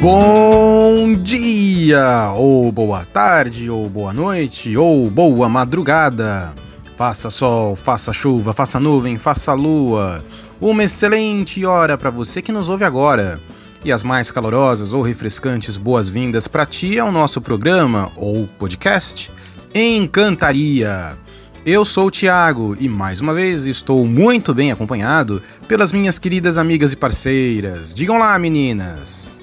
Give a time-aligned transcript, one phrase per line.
[0.00, 6.52] Bom dia, ou boa tarde, ou boa noite, ou boa madrugada.
[6.96, 10.24] Faça sol, faça chuva, faça nuvem, faça lua.
[10.60, 13.40] Uma excelente hora para você que nos ouve agora.
[13.84, 19.30] E as mais calorosas ou refrescantes boas-vindas para ti ao nosso programa ou podcast
[19.72, 21.16] Encantaria.
[21.64, 26.58] Eu sou o Thiago e mais uma vez estou muito bem acompanhado pelas minhas queridas
[26.58, 27.94] amigas e parceiras.
[27.94, 29.40] Digam lá, meninas.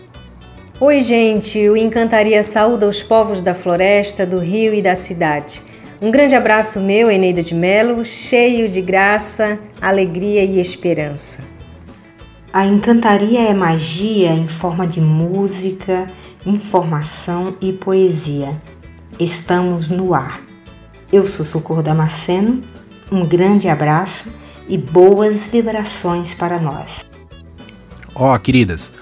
[0.82, 1.70] Oi, gente!
[1.70, 5.64] O Encantaria saúda os povos da floresta, do rio e da cidade.
[6.02, 11.42] Um grande abraço meu, Eneida de Melo, cheio de graça, alegria e esperança.
[12.52, 16.06] A encantaria é magia em forma de música,
[16.46, 18.54] informação e poesia.
[19.18, 20.49] Estamos no ar.
[21.12, 22.64] Eu sou Socorro Damasceno,
[23.12, 24.32] um grande abraço
[24.68, 27.04] e boas vibrações para nós.
[28.14, 28.94] Ó, oh, queridas,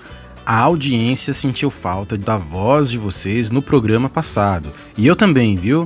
[0.46, 4.72] a audiência sentiu falta da voz de vocês no programa passado.
[4.98, 5.86] E eu também, viu?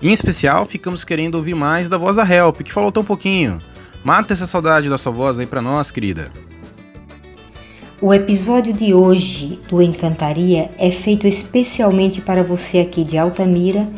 [0.00, 3.58] Em especial, ficamos querendo ouvir mais da voz da Help, que falou tão pouquinho.
[4.04, 6.30] Mata essa saudade da sua voz aí pra nós, querida.
[8.00, 13.88] O episódio de hoje do Encantaria é feito especialmente para você aqui de Altamira,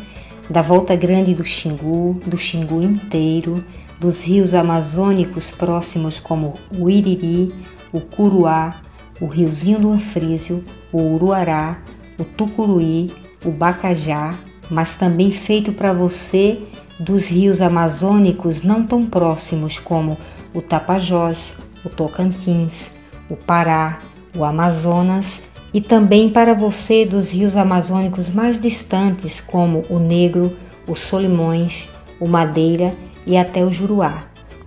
[0.51, 3.63] da Volta Grande do Xingu, do Xingu inteiro,
[3.97, 7.55] dos rios amazônicos próximos como o Iriri,
[7.93, 8.81] o Curuá,
[9.21, 11.79] o Riozinho do Anfrísio, o Uruará,
[12.19, 13.13] o Tucuruí,
[13.45, 14.33] o Bacajá,
[14.69, 16.61] mas também feito para você
[16.99, 20.17] dos rios amazônicos não tão próximos como
[20.53, 21.53] o Tapajós,
[21.85, 22.91] o Tocantins,
[23.29, 23.99] o Pará,
[24.35, 25.41] o Amazonas
[25.73, 30.55] e também para você dos rios amazônicos mais distantes como o Negro,
[30.87, 31.87] o Solimões,
[32.19, 32.93] o Madeira
[33.25, 34.25] e até o Juruá.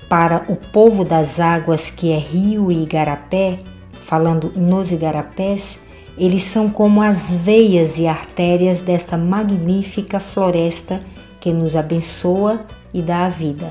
[0.09, 3.59] Para o povo das águas que é Rio e Igarapé,
[4.05, 5.79] falando nos igarapés,
[6.17, 11.01] eles são como as veias e artérias desta magnífica floresta
[11.41, 13.69] que nos abençoa e dá a vida.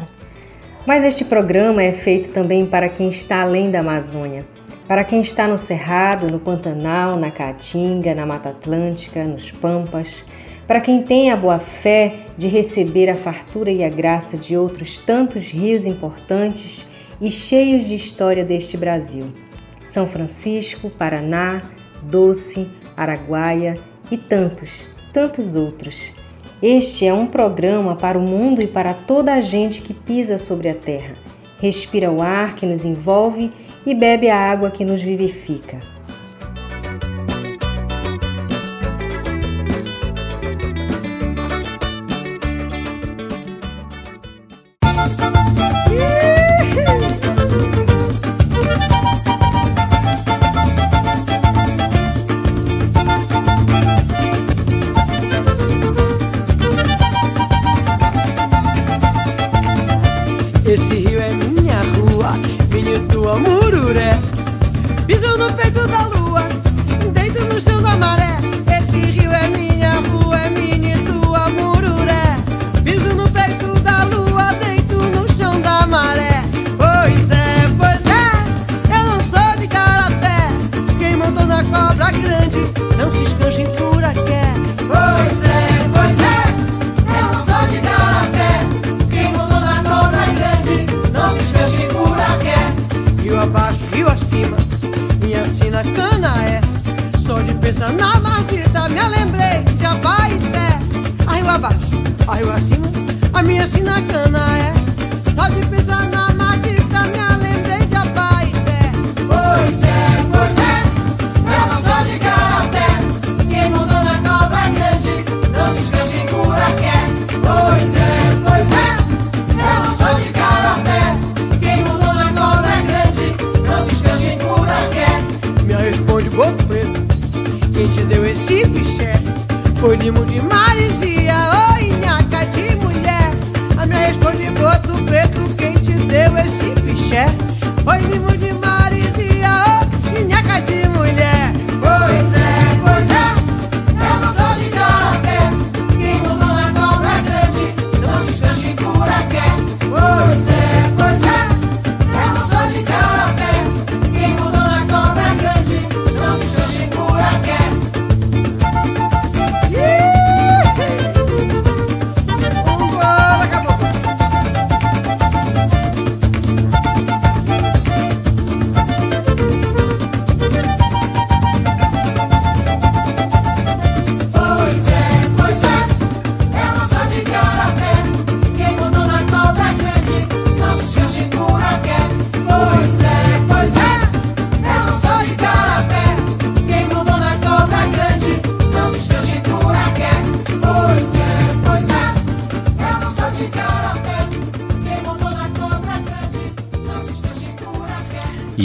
[0.85, 4.45] Mas este programa é feito também para quem está além da Amazônia,
[4.87, 10.25] para quem está no Cerrado, no Pantanal, na Caatinga, na Mata Atlântica, nos Pampas,
[10.67, 14.99] para quem tem a boa fé de receber a fartura e a graça de outros
[14.99, 16.87] tantos rios importantes
[17.21, 19.25] e cheios de história deste Brasil.
[19.85, 21.61] São Francisco, Paraná,
[22.01, 23.77] Doce, Araguaia
[24.11, 26.13] e tantos, tantos outros.
[26.61, 30.69] Este é um programa para o mundo e para toda a gente que pisa sobre
[30.69, 31.15] a terra,
[31.59, 33.51] respira o ar que nos envolve
[33.85, 35.92] e bebe a água que nos vivifica.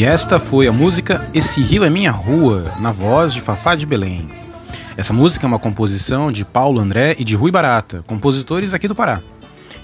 [0.08, 4.26] Esta foi a música Esse Rio é Minha Rua, na voz de Fafá de Belém.
[4.96, 8.94] Essa música é uma composição de Paulo André e de Rui Barata, compositores aqui do
[8.94, 9.20] Pará.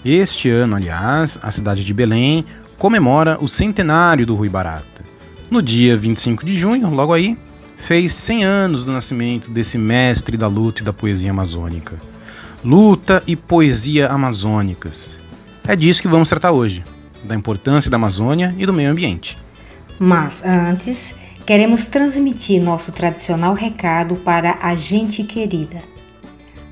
[0.02, 2.42] Este ano, aliás, a cidade de Belém
[2.78, 5.04] comemora o centenário do Rui Barata.
[5.50, 7.38] No dia 25 de junho, logo aí,
[7.76, 12.00] fez 100 anos do nascimento desse mestre da luta e da poesia amazônica.
[12.64, 15.20] Luta e poesia amazônicas.
[15.68, 16.82] É disso que vamos tratar hoje,
[17.22, 19.44] da importância da Amazônia e do meio ambiente.
[19.98, 21.14] Mas antes,
[21.46, 25.82] queremos transmitir nosso tradicional recado para a gente querida.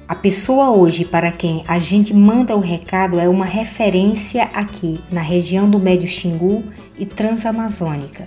[0.08, 5.22] A pessoa hoje para quem a gente manda o recado é uma referência aqui na
[5.22, 6.64] região do Médio Xingu
[6.98, 8.26] e Transamazônica.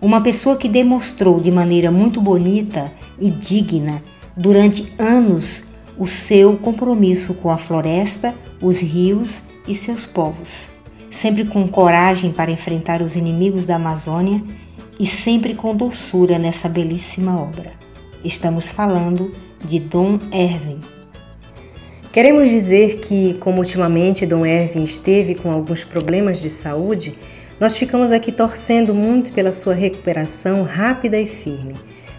[0.00, 4.02] Uma pessoa que demonstrou de maneira muito bonita e digna
[4.36, 5.64] durante anos
[5.96, 10.73] o seu compromisso com a floresta, os rios e seus povos
[11.14, 14.42] sempre com coragem para enfrentar os inimigos da Amazônia
[14.98, 17.72] e sempre com doçura nessa belíssima obra.
[18.24, 19.32] Estamos falando
[19.64, 20.80] de Dom Erwin.
[22.12, 27.14] Queremos dizer que, como ultimamente Dom Erwin esteve com alguns problemas de saúde,
[27.60, 31.74] nós ficamos aqui torcendo muito pela sua recuperação rápida e firme.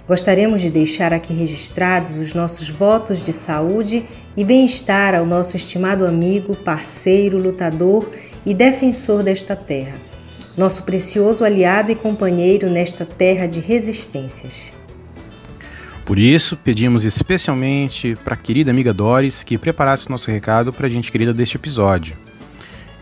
[0.08, 4.06] Gostaríamos de deixar aqui registrados os nossos votos de saúde
[4.38, 8.10] e bem-estar ao nosso estimado amigo, parceiro, lutador
[8.46, 9.96] e defensor desta terra,
[10.56, 14.72] nosso precioso aliado e companheiro nesta terra de resistências.
[16.06, 20.90] Por isso, pedimos especialmente para a querida amiga Doris que preparasse nosso recado para a
[20.90, 22.16] gente querida deste episódio.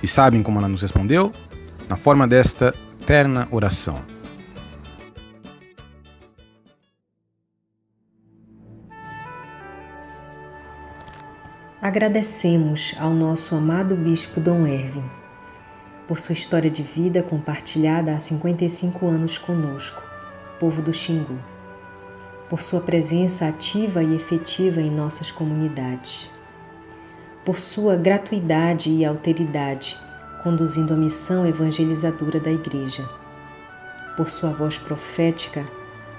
[0.01, 1.31] E sabem como ela nos respondeu?
[1.89, 2.73] Na forma desta
[3.05, 4.01] terna oração.
[11.81, 15.22] Agradecemos ao nosso amado Bispo Dom Erwin
[16.13, 19.99] por sua história de vida compartilhada há 55 anos conosco,
[20.59, 21.39] povo do Xingu,
[22.47, 26.29] por sua presença ativa e efetiva em nossas comunidades,
[27.43, 29.99] por sua gratuidade e alteridade
[30.43, 33.09] conduzindo a missão evangelizadora da Igreja,
[34.15, 35.65] por sua voz profética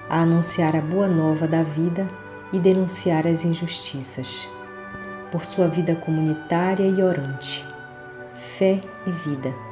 [0.09, 2.05] a anunciar a boa nova da vida
[2.51, 4.49] e denunciar as injustiças,
[5.31, 7.65] por sua vida comunitária e orante,
[8.37, 9.64] fé e vida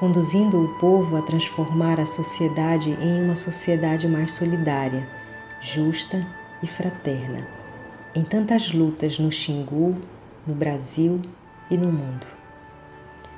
[0.00, 5.06] conduzindo o povo a transformar a sociedade em uma sociedade mais solidária,
[5.60, 6.26] justa
[6.62, 7.46] e fraterna,
[8.14, 9.94] em tantas lutas no Xingu,
[10.46, 11.20] no Brasil
[11.70, 12.26] e no mundo.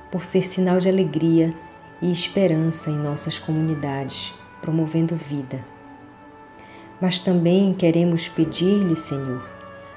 [0.09, 1.53] Por ser sinal de alegria
[2.01, 5.59] e esperança em nossas comunidades, promovendo vida.
[7.01, 9.45] Mas também queremos pedir-lhe, Senhor,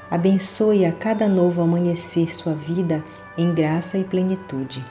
[0.10, 3.04] abençoe a cada novo amanhecer sua vida
[3.38, 4.84] em graça e plenitude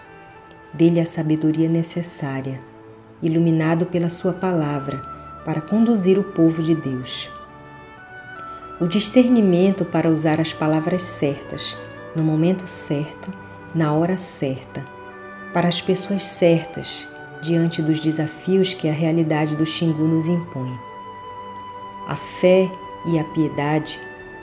[0.74, 2.60] dê-lhe a sabedoria necessária,
[3.22, 5.00] iluminado pela Sua palavra,
[5.44, 7.30] para conduzir o povo de Deus.
[8.80, 11.76] O discernimento para usar as palavras certas,
[12.14, 13.32] no momento certo,
[13.74, 14.84] na hora certa,
[15.52, 17.06] para as pessoas certas,
[17.40, 20.74] diante dos desafios que a realidade do Xingu nos impõe.
[22.08, 22.68] A fé
[23.06, 24.00] e a piedade,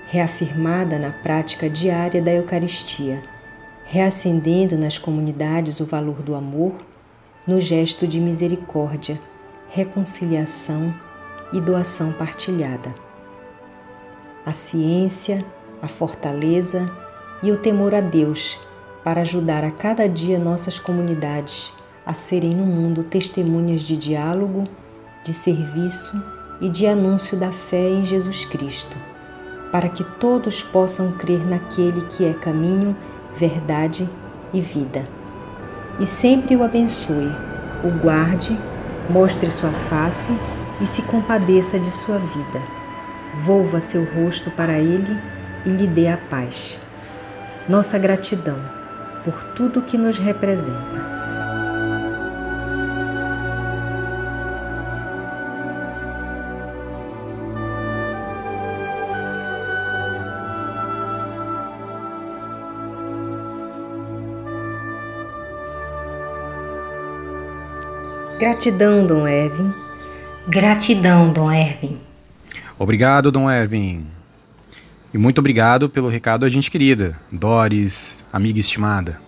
[0.07, 3.30] reafirmada na prática diária da Eucaristia
[3.91, 6.71] reacendendo nas comunidades o valor do amor
[7.45, 9.19] no gesto de misericórdia,
[9.69, 10.93] reconciliação
[11.51, 12.95] e doação partilhada.
[14.45, 15.43] A ciência,
[15.81, 16.89] a fortaleza
[17.43, 18.57] e o temor a Deus
[19.03, 21.73] para ajudar a cada dia nossas comunidades
[22.05, 24.63] a serem no mundo testemunhas de diálogo,
[25.21, 26.23] de serviço
[26.61, 28.95] e de anúncio da fé em Jesus Cristo,
[29.69, 32.95] para que todos possam crer naquele que é caminho
[33.35, 34.09] verdade
[34.53, 35.07] e vida.
[35.99, 37.31] E sempre o abençoe,
[37.83, 38.57] o guarde,
[39.09, 40.37] mostre sua face
[40.79, 42.61] e se compadeça de sua vida.
[43.35, 45.17] Volva seu rosto para ele
[45.65, 46.79] e lhe dê a paz.
[47.67, 48.57] Nossa gratidão
[49.23, 51.00] por tudo que nos representa.
[68.41, 69.71] Gratidão, Dom Erwin.
[70.47, 71.99] Gratidão, Dom Erwin.
[72.79, 74.07] Obrigado, Dom Erwin.
[75.13, 79.21] E muito obrigado pelo recado a gente querida, Doris, amiga estimada.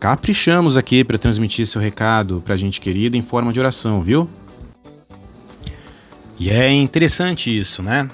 [0.00, 4.26] Caprichamos aqui para transmitir seu recado para a gente querida em forma de oração, viu?
[6.38, 8.08] E é interessante isso, né?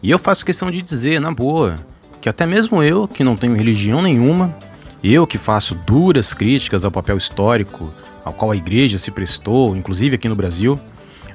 [0.00, 1.76] E eu faço questão de dizer, na boa,
[2.20, 4.56] que até mesmo eu, que não tenho religião nenhuma,
[5.02, 7.92] eu que faço duras críticas ao papel histórico
[8.28, 10.78] ao qual a igreja se prestou, inclusive aqui no Brasil,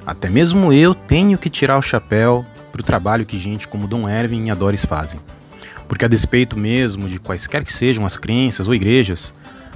[0.06, 4.06] Até mesmo eu tenho que tirar o chapéu para o trabalho que gente como Dom
[4.06, 5.18] Erwin e a fazem.
[5.88, 9.32] Porque a despeito mesmo de quaisquer que sejam as crenças ou igrejas,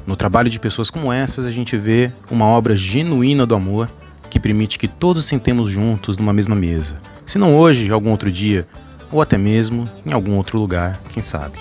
[0.06, 3.88] no trabalho de pessoas como essas a gente vê uma obra genuína do amor
[4.28, 6.98] que permite que todos sentemos juntos numa mesma mesa.
[7.24, 8.68] Se não hoje, algum outro dia,
[9.10, 11.58] ou até mesmo em algum outro lugar, quem sabe.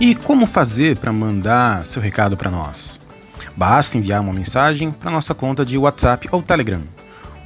[0.00, 3.00] E como fazer para mandar seu recado para nós?
[3.56, 6.82] Basta enviar uma mensagem para nossa conta de WhatsApp ou Telegram.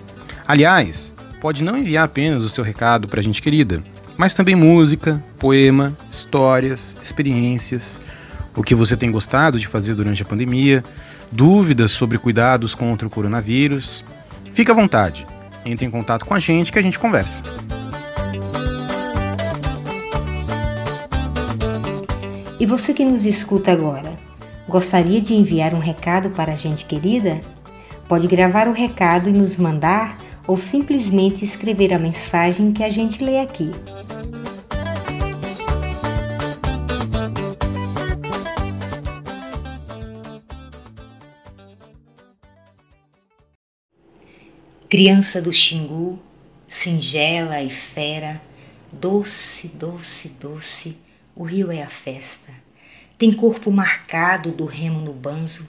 [0.48, 1.12] Aliás,
[1.42, 3.82] pode não enviar apenas o seu recado para a gente querida,
[4.16, 8.00] mas também música, poema, histórias, experiências,
[8.56, 10.82] o que você tem gostado de fazer durante a pandemia,
[11.30, 14.02] dúvidas sobre cuidados contra o coronavírus.
[14.54, 15.26] Fique à vontade,
[15.66, 17.42] entre em contato com a gente que a gente conversa.
[22.58, 24.14] E você que nos escuta agora,
[24.66, 27.38] gostaria de enviar um recado para a gente querida?
[28.08, 30.16] Pode gravar o recado e nos mandar
[30.48, 33.70] ou simplesmente escrever a mensagem que a gente lê aqui.
[44.88, 46.18] Criança do Xingu,
[46.66, 48.40] singela e fera,
[48.90, 50.96] doce, doce, doce,
[51.36, 52.50] o rio é a festa.
[53.18, 55.68] Tem corpo marcado do remo no banzo,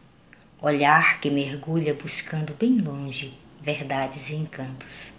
[0.61, 5.13] olhar que mergulha buscando bem longe verdades e encantos.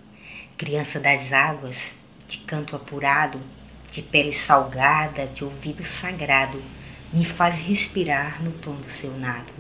[0.57, 1.93] Criança das águas,
[2.27, 3.41] de canto apurado,
[3.91, 6.63] de pele salgada, de ouvido sagrado,
[7.13, 9.53] me faz respirar no tom do seu nado.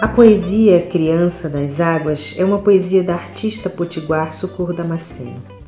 [0.00, 5.61] A poesia Criança das Águas é uma poesia da artista potiguar Socorro Damasceno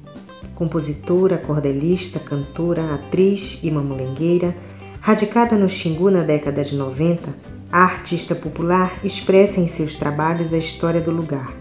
[0.55, 4.57] compositora, cordelista, cantora, atriz e mamulengueira,
[5.01, 7.35] radicada no Xingu na década de 90,
[7.71, 11.53] a artista popular expressa em seus trabalhos a história do lugar.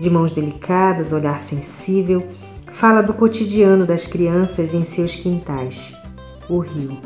[0.00, 2.26] De mãos delicadas, olhar sensível,
[2.70, 5.94] fala do cotidiano das crianças em seus quintais,
[6.48, 6.96] o rio.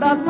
[0.00, 0.24] Das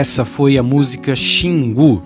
[0.00, 2.02] essa foi a música Xingu,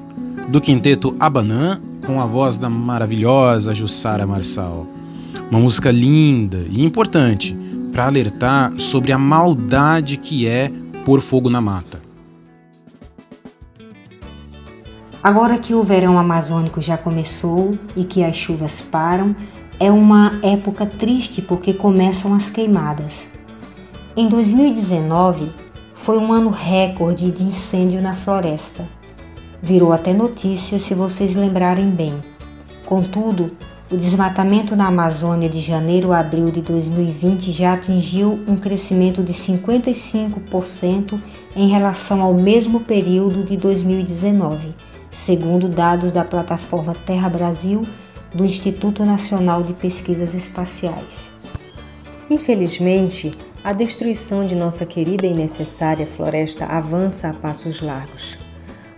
[0.48, 4.84] do quinteto Abanã, com a voz da maravilhosa Jussara Marçal.
[5.48, 7.56] Uma música linda e importante
[7.92, 10.72] para alertar sobre a maldade que é
[11.04, 12.02] pôr fogo na mata.
[15.22, 19.36] Agora que o verão amazônico já começou e que as chuvas param,
[19.78, 23.22] é uma época triste porque começam as queimadas.
[24.16, 25.63] Em 2019
[26.04, 28.86] foi um ano recorde de incêndio na floresta.
[29.62, 32.12] Virou até notícia se vocês lembrarem bem.
[32.84, 33.56] Contudo,
[33.90, 39.32] o desmatamento na Amazônia de janeiro a abril de 2020 já atingiu um crescimento de
[39.32, 41.18] 55%
[41.56, 44.74] em relação ao mesmo período de 2019,
[45.10, 47.80] segundo dados da plataforma Terra Brasil
[48.34, 51.30] do Instituto Nacional de Pesquisas Espaciais.
[52.28, 53.32] Infelizmente,
[53.64, 58.36] a destruição de nossa querida e necessária floresta avança a passos largos.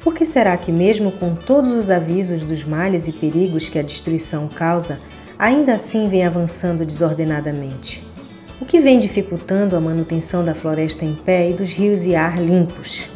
[0.01, 3.83] Por que será que, mesmo com todos os avisos dos males e perigos que a
[3.83, 4.99] destruição causa,
[5.39, 8.05] ainda assim vem avançando desordenadamente?
[8.61, 12.37] O que vem dificultando a manutenção da floresta em pé e dos rios e ar
[12.37, 13.09] limpos?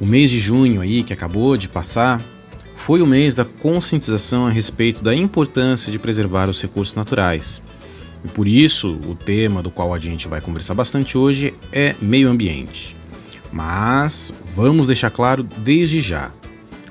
[0.00, 2.22] O mês de junho aí que acabou de passar
[2.76, 7.60] foi o mês da conscientização a respeito da importância de preservar os recursos naturais.
[8.24, 12.28] E por isso, o tema do qual a gente vai conversar bastante hoje é meio
[12.28, 12.96] ambiente.
[13.52, 16.30] Mas vamos deixar claro desde já: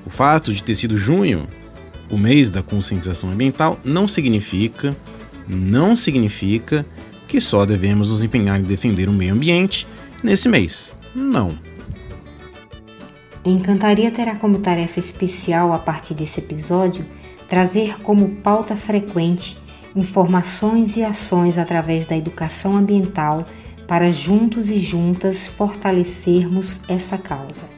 [0.04, 1.48] o fato de ter sido junho,
[2.10, 4.96] o mês da conscientização ambiental, não significa,
[5.48, 6.86] não significa
[7.26, 9.86] que só devemos nos empenhar em defender o meio ambiente
[10.22, 10.94] nesse mês.
[11.14, 11.58] Não.
[13.44, 17.04] Encantaria terá como tarefa especial a partir desse episódio
[17.48, 19.58] trazer como pauta frequente
[19.94, 23.44] informações e ações através da educação ambiental
[23.86, 27.71] para juntos e juntas fortalecermos essa causa.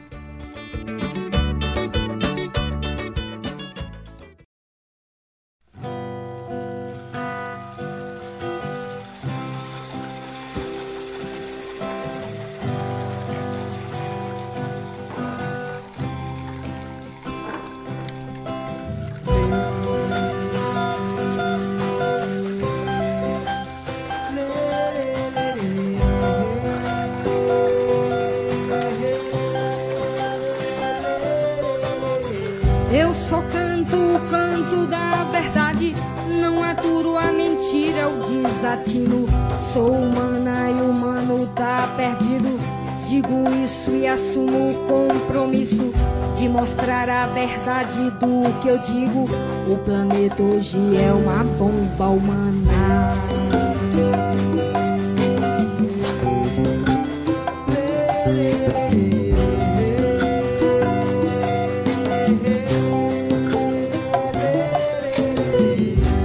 [46.65, 49.25] Mostrar a verdade do que eu digo.
[49.67, 53.13] O planeta hoje é uma bomba humana.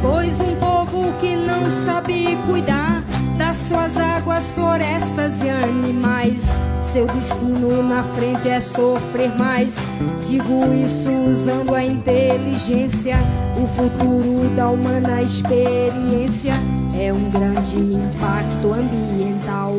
[0.00, 3.04] Pois um povo que não sabe cuidar
[3.36, 6.19] das suas águas, florestas e animais.
[6.92, 9.76] Seu destino na frente é sofrer mais.
[10.26, 13.14] Digo isso usando a inteligência.
[13.56, 16.52] O futuro da humana experiência
[16.98, 19.74] é um grande impacto ambiental.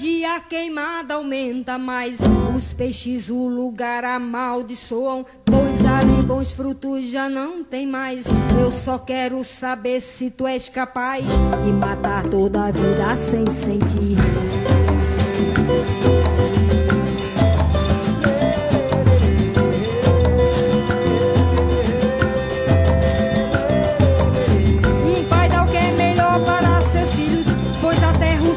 [0.00, 2.20] Dia a queimada aumenta mais.
[2.56, 8.26] Os peixes o lugar amaldiçoam, pois ali bons frutos já não tem mais.
[8.58, 14.16] Eu só quero saber se tu és capaz de matar toda a vida sem sentir.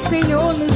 [0.10, 0.73] Senhor nos.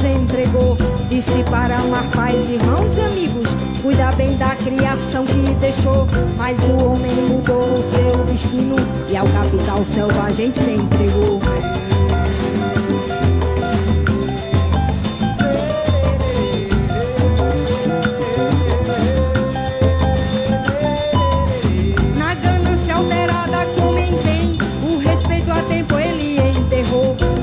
[1.08, 3.48] Disse para amar pais, irmãos e amigos,
[3.82, 6.06] cuidar bem da criação que deixou.
[6.36, 8.76] Mas o homem mudou o seu destino
[9.10, 11.40] e ao capital selvagem se entregou.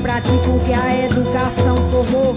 [0.02, 2.34] Pratica o que a educação formou,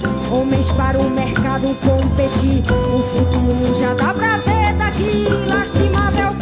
[0.99, 2.63] o mercado competir.
[2.71, 6.33] O futuro já dá pra ver daqui, lastimável,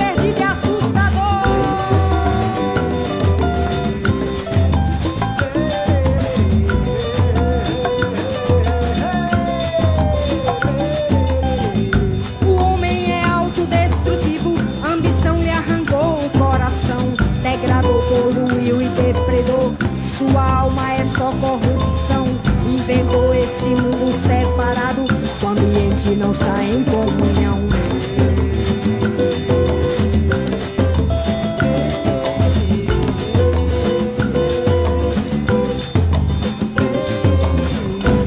[26.07, 27.67] ambiente não está em comunhão.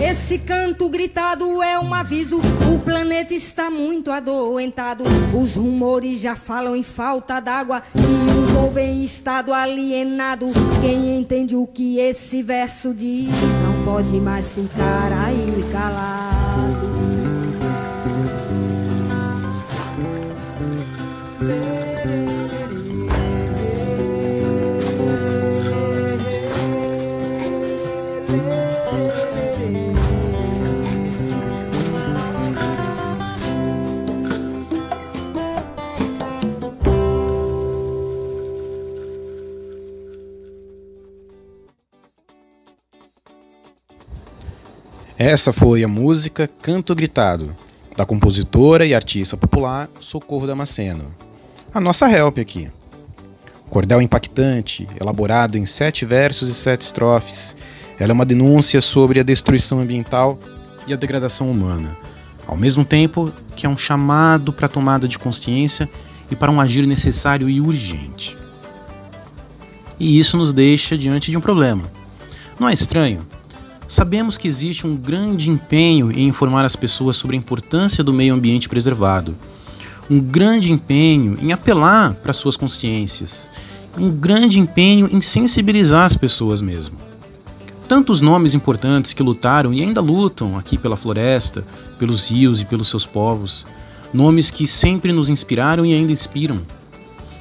[0.02, 2.38] Esse canto gritado é um aviso.
[2.38, 5.04] O planeta está muito adoentado.
[5.34, 7.82] Os rumores já falam em falta d'água.
[7.94, 10.46] E o povo em estado alienado.
[10.80, 13.30] Quem entende o que esse verso diz
[13.64, 16.29] não pode mais ficar aí calado.
[45.22, 47.54] Essa foi a música Canto Gritado,
[47.94, 51.14] da compositora e artista popular Socorro Damasceno.
[51.74, 52.70] A nossa help aqui.
[53.68, 57.54] Cordel impactante, elaborado em sete versos e sete estrofes.
[57.98, 60.38] Ela é uma denúncia sobre a destruição ambiental
[60.86, 61.94] e a degradação humana,
[62.46, 65.86] ao mesmo tempo que é um chamado para a tomada de consciência
[66.30, 68.38] e para um agir necessário e urgente.
[69.98, 71.82] E isso nos deixa diante de um problema.
[72.58, 73.20] Não é estranho?
[73.90, 78.32] Sabemos que existe um grande empenho em informar as pessoas sobre a importância do meio
[78.32, 79.36] ambiente preservado,
[80.08, 83.50] um grande empenho em apelar para suas consciências,
[83.98, 86.96] um grande empenho em sensibilizar as pessoas mesmo.
[87.88, 91.66] Tantos nomes importantes que lutaram e ainda lutam aqui pela floresta,
[91.98, 93.66] pelos rios e pelos seus povos,
[94.14, 96.60] nomes que sempre nos inspiraram e ainda inspiram.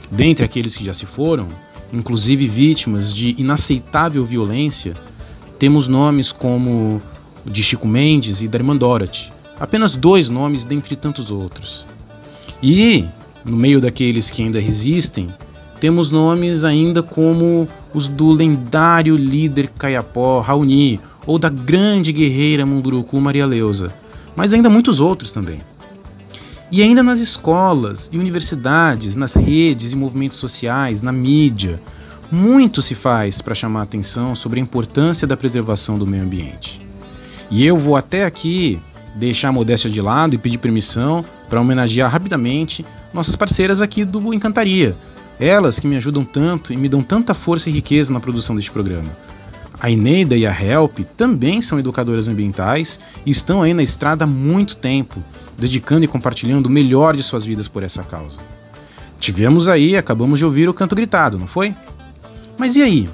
[0.09, 1.47] Dentre aqueles que já se foram,
[1.93, 4.95] inclusive vítimas de inaceitável violência,
[5.59, 7.01] temos nomes como
[7.45, 11.85] o de Chico Mendes e da irmã Dorothy, apenas dois nomes dentre tantos outros.
[12.63, 13.05] E,
[13.43, 15.27] no meio daqueles que ainda resistem,
[15.79, 23.19] temos nomes ainda como os do lendário líder Caiapó Raoni ou da grande guerreira Munduruku
[23.19, 23.93] Maria Leusa,
[24.35, 25.61] mas ainda muitos outros também.
[26.71, 31.81] E ainda nas escolas e universidades, nas redes e movimentos sociais, na mídia,
[32.31, 36.81] muito se faz para chamar atenção sobre a importância da preservação do meio ambiente.
[37.49, 38.79] E eu vou até aqui
[39.15, 44.33] deixar a modéstia de lado e pedir permissão para homenagear rapidamente nossas parceiras aqui do
[44.33, 44.95] Encantaria.
[45.39, 48.71] Elas que me ajudam tanto e me dão tanta força e riqueza na produção deste
[48.71, 49.09] programa.
[49.79, 54.27] A Ineida e a Help também são educadoras ambientais e estão aí na estrada há
[54.27, 55.23] muito tempo,
[55.57, 58.39] dedicando e compartilhando o melhor de suas vidas por essa causa.
[59.19, 61.73] Tivemos aí, acabamos de ouvir o canto gritado, não foi?
[62.59, 63.09] Mas e aí?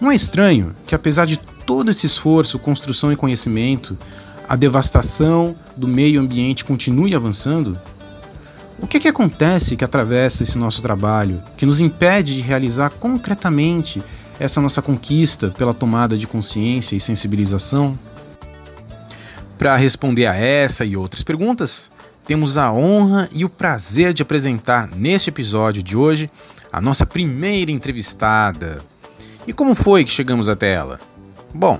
[0.00, 3.98] Não é estranho que, apesar de todo esse esforço, construção e conhecimento,
[4.48, 7.76] a devastação do meio ambiente continue avançando?
[8.78, 14.00] O que, que acontece que atravessa esse nosso trabalho, que nos impede de realizar concretamente
[14.38, 17.98] essa nossa conquista pela tomada de consciência e sensibilização?
[19.58, 21.90] Para responder a essa e outras perguntas,
[22.24, 26.30] temos a honra e o prazer de apresentar neste episódio de hoje
[26.74, 28.82] a nossa primeira entrevistada.
[29.46, 30.98] E como foi que chegamos até ela?
[31.54, 31.78] Bom,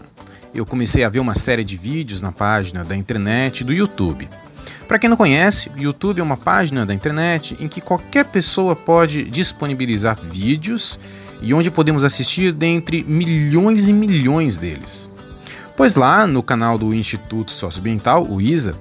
[0.54, 4.28] eu comecei a ver uma série de vídeos na página da internet do YouTube.
[4.86, 8.76] Para quem não conhece, o YouTube é uma página da internet em que qualquer pessoa
[8.76, 11.00] pode disponibilizar vídeos
[11.42, 15.10] e onde podemos assistir dentre milhões e milhões deles.
[15.76, 18.76] Pois lá no canal do Instituto Socioambiental, o ISA,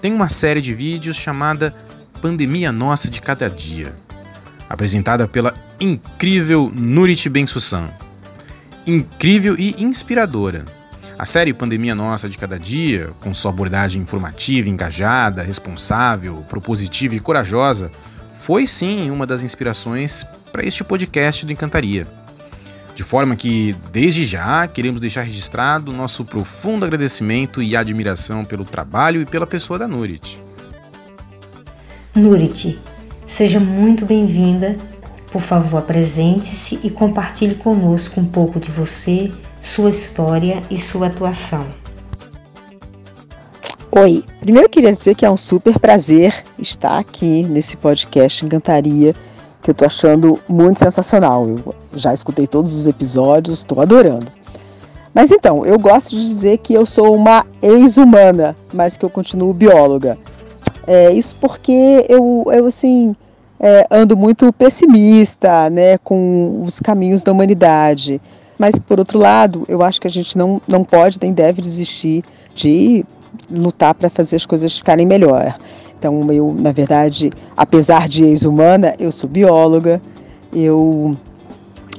[0.00, 1.74] tem uma série de vídeos chamada
[2.22, 3.94] Pandemia Nossa de Cada Dia,
[4.68, 7.88] apresentada pela incrível Nurit Ben Sussan.
[8.86, 10.64] Incrível e inspiradora
[11.16, 17.20] a série Pandemia Nossa de Cada Dia, com sua abordagem informativa, engajada, responsável, propositiva e
[17.20, 17.90] corajosa,
[18.34, 22.06] foi sim uma das inspirações para este podcast do Encantaria.
[22.96, 29.20] De forma que, desde já, queremos deixar registrado nosso profundo agradecimento e admiração pelo trabalho
[29.20, 30.42] e pela pessoa da Nurit.
[32.14, 32.78] Nurit,
[33.26, 34.76] seja muito bem-vinda.
[35.30, 41.64] Por favor, apresente-se e compartilhe conosco um pouco de você sua história e sua atuação.
[43.90, 49.14] Oi, primeiro eu queria dizer que é um super prazer estar aqui nesse podcast Encantaria,
[49.62, 51.48] que eu estou achando muito sensacional.
[51.48, 54.26] Eu já escutei todos os episódios, estou adorando.
[55.14, 59.54] Mas então, eu gosto de dizer que eu sou uma ex-humana, mas que eu continuo
[59.54, 60.18] bióloga.
[60.86, 63.14] É, isso porque eu, eu assim,
[63.58, 68.20] é, ando muito pessimista né, com os caminhos da humanidade.
[68.58, 72.22] Mas, por outro lado, eu acho que a gente não, não pode nem deve desistir
[72.54, 73.04] de
[73.50, 75.56] lutar para fazer as coisas ficarem melhor.
[75.98, 80.00] Então, eu, na verdade, apesar de ex-humana, eu sou bióloga,
[80.52, 81.16] eu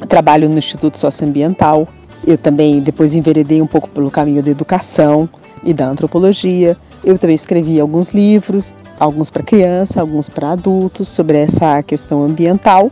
[0.07, 1.87] trabalho no Instituto Socioambiental,
[2.25, 5.27] eu também depois enveredei um pouco pelo caminho da educação
[5.63, 6.77] e da antropologia.
[7.05, 12.91] Eu também escrevi alguns livros, alguns para criança, alguns para adultos, sobre essa questão ambiental.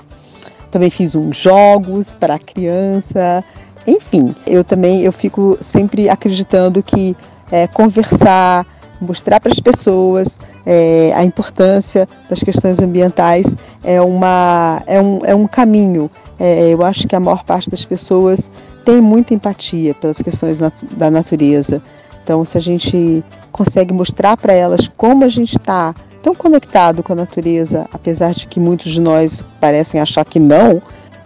[0.70, 3.44] Também fiz uns jogos para criança.
[3.88, 7.18] Enfim, eu também eu fico sempre acreditando que
[7.52, 8.66] é, conversar,
[9.02, 15.34] mostrar para as pessoas é, a importância das questões ambientais é, uma, é, um, é
[15.34, 16.10] um caminho.
[16.40, 18.52] É, eu acho que a maior parte das pessoas
[18.86, 21.82] tem muita empatia pelas questões nat da natureza.
[22.24, 23.24] Então, se a gente
[23.54, 28.48] consegue mostrar para elas como a gente está tão conectado com a natureza, apesar de
[28.48, 30.82] que muitos de nós parecem achar que não,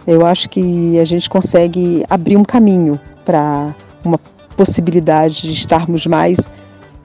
[0.06, 4.18] eu acho que a gente consegue abrir um caminho para uma
[4.56, 6.50] possibilidade de estarmos mais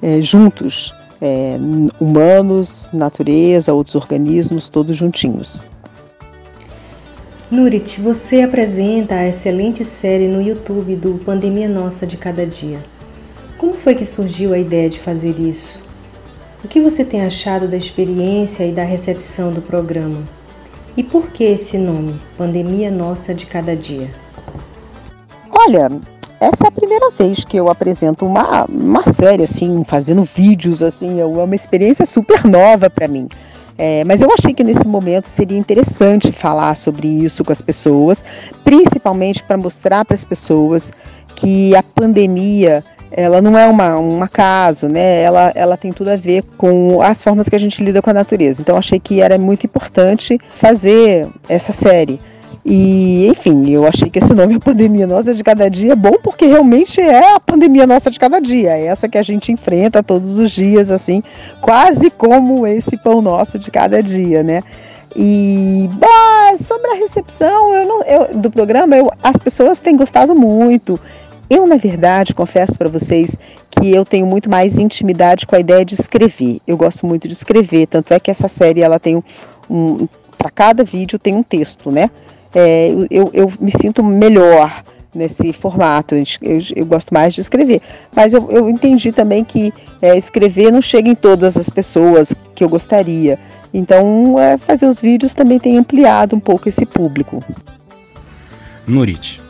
[0.02, 1.58] é, juntos, é,
[2.00, 5.64] humanos, natureza, outros organismos, todos juntinhos.
[7.52, 12.80] Nurit, você apresenta a excelente série no YouTube do Pandemia Nossa de Cada Dia.
[13.64, 15.82] Como foi que surgiu a ideia de fazer isso?
[16.66, 20.22] O que você tem achado da experiência e da recepção do programa?
[20.98, 24.10] E por que esse nome, Pandemia Nossa de Cada Dia?
[25.50, 25.90] Olha,
[26.42, 31.22] essa é a primeira vez que eu apresento uma, uma série, assim, fazendo vídeos, assim,
[31.22, 33.30] é uma experiência super nova para mim.
[33.78, 38.22] É, mas eu achei que nesse momento seria interessante falar sobre isso com as pessoas,
[38.62, 40.92] principalmente para mostrar para as pessoas
[41.34, 42.84] que a pandemia
[43.16, 45.22] ela não é uma, um acaso, né?
[45.22, 48.14] Ela, ela tem tudo a ver com as formas que a gente lida com a
[48.14, 48.62] natureza.
[48.62, 52.20] Então achei que era muito importante fazer essa série.
[52.66, 56.14] E, enfim, eu achei que esse nome, a pandemia nossa de cada dia, é bom
[56.24, 60.02] porque realmente é a pandemia nossa de cada dia, é essa que a gente enfrenta
[60.02, 61.22] todos os dias, assim,
[61.60, 64.64] quase como esse pão nosso de cada dia, né?
[65.16, 70.34] E bah, sobre a recepção eu não, eu, do programa, eu, as pessoas têm gostado
[70.34, 71.00] muito.
[71.50, 73.36] Eu, na verdade, confesso para vocês
[73.70, 76.60] que eu tenho muito mais intimidade com a ideia de escrever.
[76.66, 79.24] Eu gosto muito de escrever, tanto é que essa série ela tem um,
[79.70, 82.10] um para cada vídeo tem um texto, né?
[82.54, 86.16] É, eu, eu me sinto melhor nesse formato.
[86.16, 86.26] Eu,
[86.76, 87.82] eu, gosto mais de escrever.
[88.16, 92.64] Mas eu, eu entendi também que é, escrever não chega em todas as pessoas que
[92.64, 93.40] eu gostaria.
[93.74, 97.44] Então, é, fazer os vídeos também tem ampliado um pouco esse público.
[98.86, 99.42] Nurit,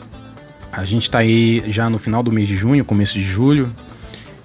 [0.76, 3.72] a gente está aí já no final do mês de junho, começo de julho,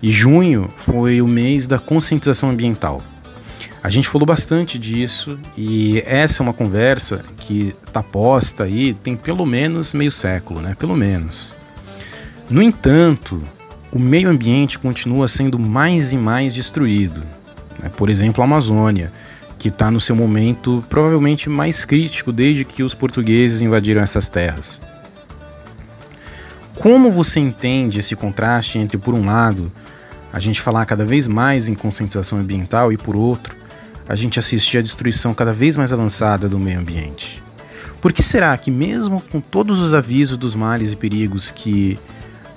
[0.03, 3.03] e junho foi o mês da conscientização ambiental.
[3.83, 9.17] A gente falou bastante disso e essa é uma conversa que está posta aí tem
[9.17, 10.77] pelo menos meio século, né?
[10.79, 11.55] Pelo menos.
[12.51, 13.43] No entanto,
[13.91, 17.23] o meio ambiente continua sendo mais e mais destruído.
[17.83, 17.91] Né?
[17.97, 19.11] Por exemplo, a Amazônia,
[19.59, 24.79] que está no seu momento provavelmente mais crítico desde que os portugueses invadiram essas terras.
[26.79, 29.73] Como você entende esse contraste entre, por um lado,
[30.33, 33.57] a gente falar cada vez mais em conscientização ambiental e, por outro,
[34.09, 37.43] a gente assistir à destruição cada vez mais avançada do meio ambiente?
[38.01, 41.99] Por que será que, mesmo com todos os avisos dos males e perigos que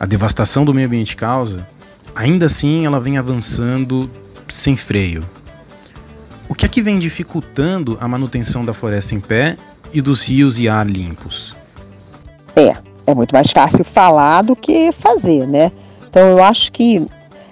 [0.02, 1.68] a devastação do meio ambiente causa,
[2.16, 4.10] ainda assim ela vem avançando
[4.48, 5.22] sem freio.
[6.50, 9.56] O que é que vem dificultando a manutenção da floresta em pé
[9.94, 11.56] e dos rios e ar limpos?
[12.56, 15.72] É, é muito mais fácil falar do que fazer, né?
[16.10, 17.06] Então eu acho que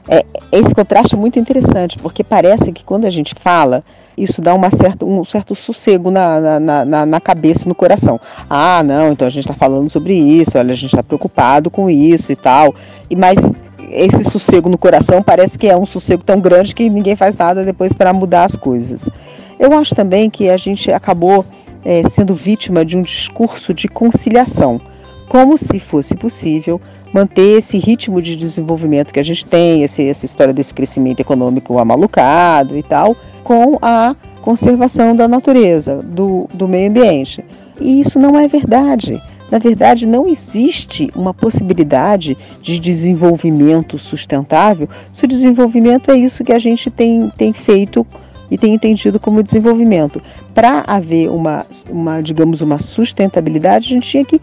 [0.07, 3.83] é, esse contraste é muito interessante, porque parece que quando a gente fala,
[4.17, 8.19] isso dá uma certa, um certo sossego na, na, na, na cabeça e no coração.
[8.49, 11.89] Ah, não, então a gente está falando sobre isso, olha, a gente está preocupado com
[11.89, 12.73] isso e tal.
[13.09, 13.39] E Mas
[13.91, 17.63] esse sossego no coração parece que é um sossego tão grande que ninguém faz nada
[17.63, 19.09] depois para mudar as coisas.
[19.59, 21.45] Eu acho também que a gente acabou
[21.83, 24.81] é, sendo vítima de um discurso de conciliação,
[25.29, 26.81] como se fosse possível
[27.13, 31.77] manter esse ritmo de desenvolvimento que a gente tem, esse, essa história desse crescimento econômico
[31.77, 37.43] amalucado e tal, com a conservação da natureza, do, do meio ambiente.
[37.79, 39.21] E isso não é verdade.
[39.51, 46.53] Na verdade, não existe uma possibilidade de desenvolvimento sustentável se o desenvolvimento é isso que
[46.53, 48.05] a gente tem, tem feito
[48.49, 50.21] e tem entendido como desenvolvimento.
[50.53, 54.41] Para haver uma, uma, digamos, uma sustentabilidade, a gente tinha que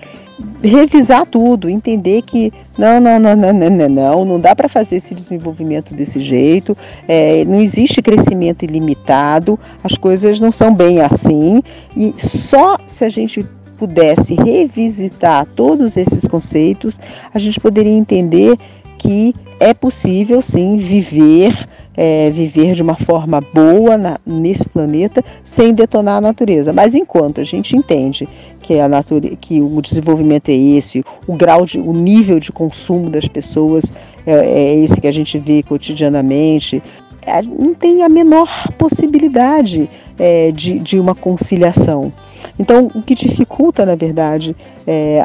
[0.63, 5.15] revisar tudo, entender que não, não, não, não, não, não, não dá para fazer esse
[5.15, 6.77] desenvolvimento desse jeito,
[7.09, 11.63] é, não existe crescimento ilimitado, as coisas não são bem assim,
[11.97, 13.47] e só se a gente
[13.79, 16.99] pudesse revisitar todos esses conceitos,
[17.33, 18.59] a gente poderia entender
[18.99, 25.73] que é possível sim viver é, viver de uma forma boa na, nesse planeta sem
[25.73, 26.73] detonar a natureza.
[26.73, 28.29] Mas enquanto a gente entende
[28.61, 33.09] que, a natureza, que o desenvolvimento é esse, o grau de, o nível de consumo
[33.09, 33.93] das pessoas
[34.27, 36.83] é, é esse que a gente vê cotidianamente,
[37.23, 42.13] é, não tem a menor possibilidade é, de, de uma conciliação.
[42.59, 44.55] Então, o que dificulta, na verdade,
[44.87, 45.23] é,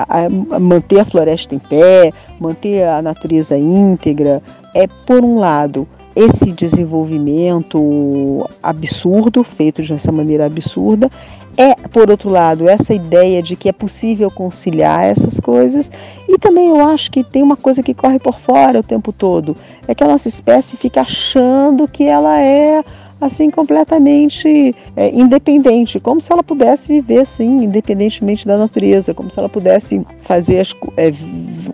[0.59, 4.41] manter a floresta em pé, manter a natureza íntegra,
[4.73, 11.09] é, por um lado, esse desenvolvimento absurdo, feito de essa maneira absurda,
[11.57, 15.91] é, por outro lado, essa ideia de que é possível conciliar essas coisas.
[16.27, 19.55] E também eu acho que tem uma coisa que corre por fora o tempo todo:
[19.87, 22.83] é que a nossa espécie fica achando que ela é
[23.19, 29.37] assim completamente é, independente, como se ela pudesse viver assim, independentemente da natureza, como se
[29.37, 31.13] ela pudesse fazer as, é,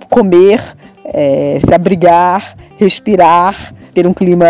[0.10, 0.62] comer,
[1.06, 4.46] é, se abrigar, respirar ter um clima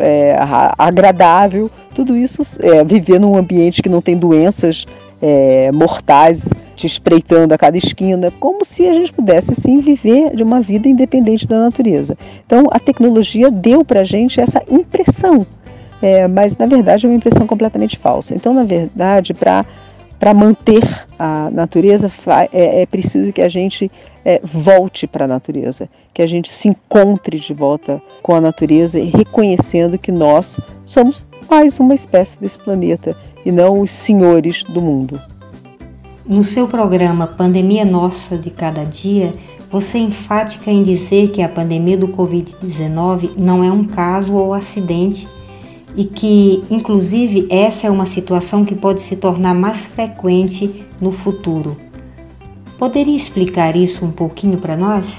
[0.00, 0.36] é,
[0.76, 4.86] agradável, tudo isso é, viver num ambiente que não tem doenças
[5.22, 10.42] é, mortais te espreitando a cada esquina, como se a gente pudesse sim viver de
[10.42, 12.18] uma vida independente da natureza.
[12.44, 15.46] Então a tecnologia deu para a gente essa impressão,
[16.02, 18.34] é, mas na verdade é uma impressão completamente falsa.
[18.34, 19.64] Então na verdade para
[20.18, 20.84] para manter
[21.18, 22.10] a natureza
[22.52, 23.90] é, é, preciso que a gente
[24.24, 28.98] é, volte para a natureza, que a gente se encontre de volta com a natureza
[28.98, 34.80] e reconhecendo que nós somos mais uma espécie desse planeta e não os senhores do
[34.80, 35.20] mundo.
[36.24, 39.34] No seu programa Pandemia Nossa de Cada Dia,
[39.70, 44.54] você é enfática em dizer que a pandemia do Covid-19 não é um caso ou
[44.54, 45.26] acidente
[45.96, 51.76] e que, inclusive, essa é uma situação que pode se tornar mais frequente no futuro.
[52.82, 55.18] Poderia explicar isso um pouquinho para nós?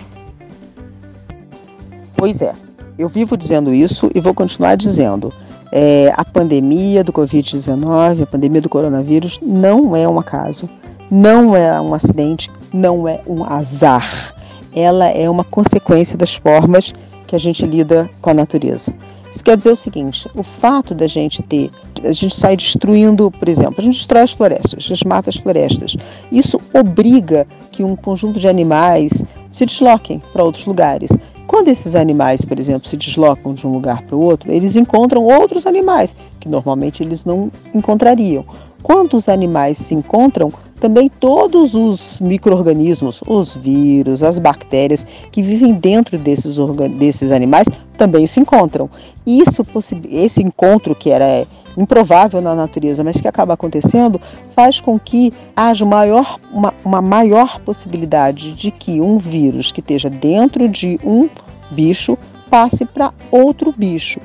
[2.13, 2.51] Pois é,
[2.99, 5.31] eu vivo dizendo isso e vou continuar dizendo.
[5.71, 10.69] É, a pandemia do Covid-19, a pandemia do coronavírus, não é um acaso,
[11.09, 14.35] não é um acidente, não é um azar.
[14.75, 16.93] Ela é uma consequência das formas
[17.25, 18.93] que a gente lida com a natureza.
[19.33, 21.71] Isso quer dizer o seguinte: o fato da gente ter,
[22.03, 25.35] a gente sai destruindo, por exemplo, a gente destrói as florestas, a gente mata as
[25.35, 25.95] florestas.
[26.31, 31.09] Isso obriga que um conjunto de animais se desloquem para outros lugares.
[31.47, 35.23] Quando esses animais, por exemplo, se deslocam de um lugar para o outro, eles encontram
[35.23, 38.45] outros animais que normalmente eles não encontrariam.
[38.81, 40.51] Quando os animais se encontram,
[40.83, 46.57] também todos os micro-organismos, os vírus, as bactérias que vivem dentro desses,
[46.99, 47.65] desses animais
[47.97, 48.89] também se encontram.
[49.25, 49.65] Isso,
[50.11, 54.19] esse encontro que era improvável na natureza, mas que acaba acontecendo,
[54.53, 60.09] faz com que haja maior, uma, uma maior possibilidade de que um vírus que esteja
[60.09, 61.29] dentro de um
[61.71, 62.17] bicho
[62.49, 64.19] passe para outro bicho.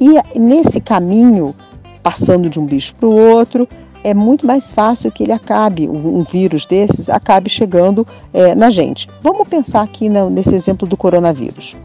[0.00, 1.54] E nesse caminho,
[2.02, 3.68] passando de um bicho para o outro,
[4.04, 9.08] é muito mais fácil que ele acabe, um vírus desses, acabe chegando é, na gente.
[9.22, 11.76] Vamos pensar aqui no, nesse exemplo do coronavírus.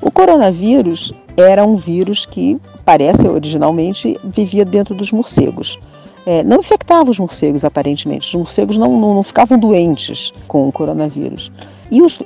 [0.00, 5.78] O coronavírus era um vírus que parece originalmente vivia dentro dos morcegos.
[6.26, 8.28] é, não infectava os morcegos, aparentemente.
[8.28, 11.50] Os morcegos não, não, não ficavam doentes com o coronavírus.
[11.90, 12.22] E os,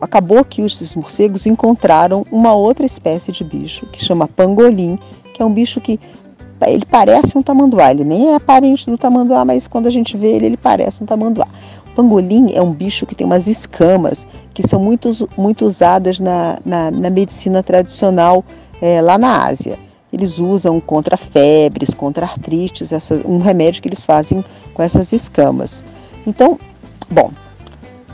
[0.00, 4.98] acabou que os morcegos encontraram uma outra espécie de bicho que chama pangolim,
[5.34, 6.00] que é um bicho que
[6.66, 7.90] ele parece um tamanduá.
[7.90, 11.06] Ele nem é parente do tamanduá, mas quando a gente vê ele, ele parece um
[11.06, 11.46] tamanduá.
[11.86, 16.58] O pangolim é um bicho que tem umas escamas que são muito, muito usadas na,
[16.64, 18.44] na, na medicina tradicional
[18.80, 19.78] é, lá na Ásia.
[20.12, 25.84] Eles usam contra febres, contra artrites, essa, um remédio que eles fazem com essas escamas.
[26.26, 26.58] Então,
[27.10, 27.30] bom,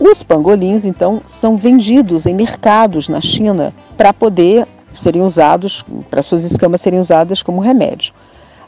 [0.01, 6.45] os pangolins, então, são vendidos em mercados na China para poder serem usados, para suas
[6.45, 8.12] escamas serem usadas como remédio.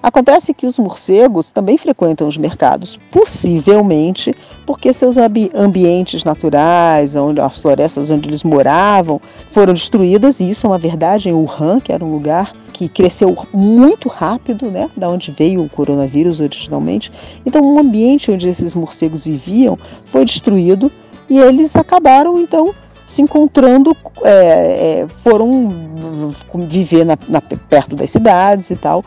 [0.07, 7.59] Acontece que os morcegos também frequentam os mercados, possivelmente porque seus ambientes naturais, onde, as
[7.59, 12.05] florestas onde eles moravam, foram destruídas, e isso é uma verdade em Wuhan, que era
[12.05, 17.11] um lugar que cresceu muito rápido, né, da onde veio o coronavírus originalmente.
[17.45, 19.77] Então, o ambiente onde esses morcegos viviam
[20.13, 20.91] foi destruído
[21.29, 22.73] e eles acabaram, então,
[23.05, 24.31] se encontrando, é,
[25.01, 25.69] é, foram
[26.55, 29.03] viver na, na, perto das cidades e tal.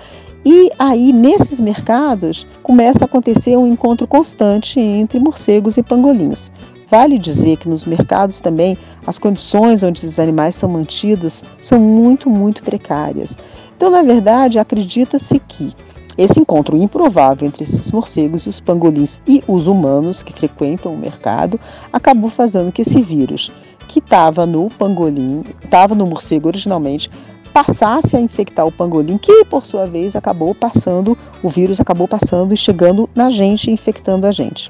[0.46, 6.50] E aí, nesses mercados, começa a acontecer um encontro constante entre morcegos e pangolins.
[6.90, 12.30] Vale dizer que nos mercados também as condições onde esses animais são mantidos são muito,
[12.30, 13.36] muito precárias.
[13.76, 15.74] Então, na verdade, acredita-se que
[16.18, 20.98] esse encontro improvável entre esses morcegos e os pangolins e os humanos que frequentam o
[20.98, 21.60] mercado
[21.94, 23.52] acabou fazendo que esse vírus,
[23.88, 27.10] que estava no pangolim, estava no morcego originalmente,
[27.54, 32.54] passasse a infectar o pangolim, que por sua vez acabou passando, o vírus acabou passando
[32.54, 34.70] e chegando na gente, infectando a gente.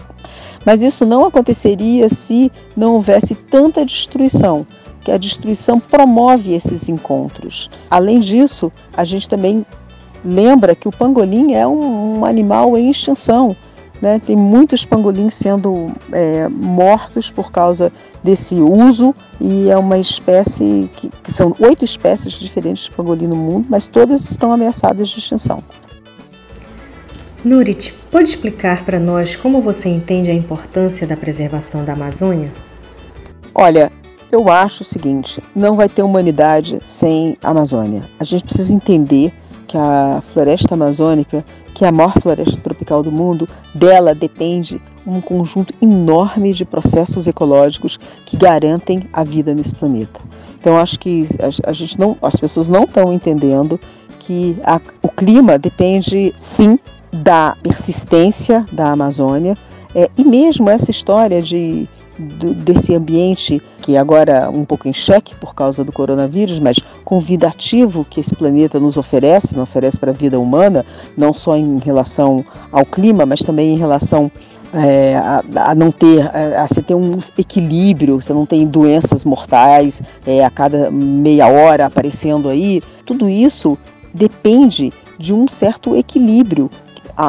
[0.66, 4.66] Mas isso não aconteceria se não houvesse tanta destruição,
[5.02, 7.70] que a destruição promove esses encontros.
[7.90, 9.66] Além disso, a gente também
[10.24, 13.56] lembra que o pangolim é um, um animal em extinção.
[14.02, 14.20] Né?
[14.26, 17.92] Tem muitos pangolins sendo é, mortos por causa
[18.24, 23.36] desse uso e é uma espécie que, que, são oito espécies diferentes de pangolim no
[23.36, 25.62] mundo, mas todas estão ameaçadas de extinção.
[27.44, 32.52] Nurit, pode explicar para nós como você entende a importância da preservação da Amazônia?
[33.56, 33.92] Olha,
[34.32, 38.04] eu acho o seguinte: não vai ter humanidade sem Amazônia.
[38.20, 39.34] A gente precisa entender
[39.68, 41.46] que a floresta amazônica
[41.80, 47.26] que é a maior floresta tropical do mundo, dela depende um conjunto enorme de processos
[47.26, 50.20] ecológicos que garantem a vida nesse planeta.
[50.60, 51.26] Então acho que
[51.66, 53.80] a, gente não, as pessoas não estão entendendo
[54.20, 56.78] que a, o clima depende sim
[57.14, 59.58] da persistência da Amazônia
[59.96, 61.88] é, e mesmo essa história de
[62.20, 68.06] do, desse ambiente que agora um pouco em xeque por causa do coronavírus, mas convidativo
[68.06, 70.86] que esse planeta nos oferece, nos oferece para a vida humana,
[71.18, 74.32] não só em relação ao clima, mas também em relação
[74.74, 79.26] é, a, a, não ter, a, a você ter um equilíbrio, você não tem doenças
[79.26, 83.78] mortais é, a cada meia hora aparecendo aí, tudo isso
[84.14, 86.70] depende de um certo equilíbrio.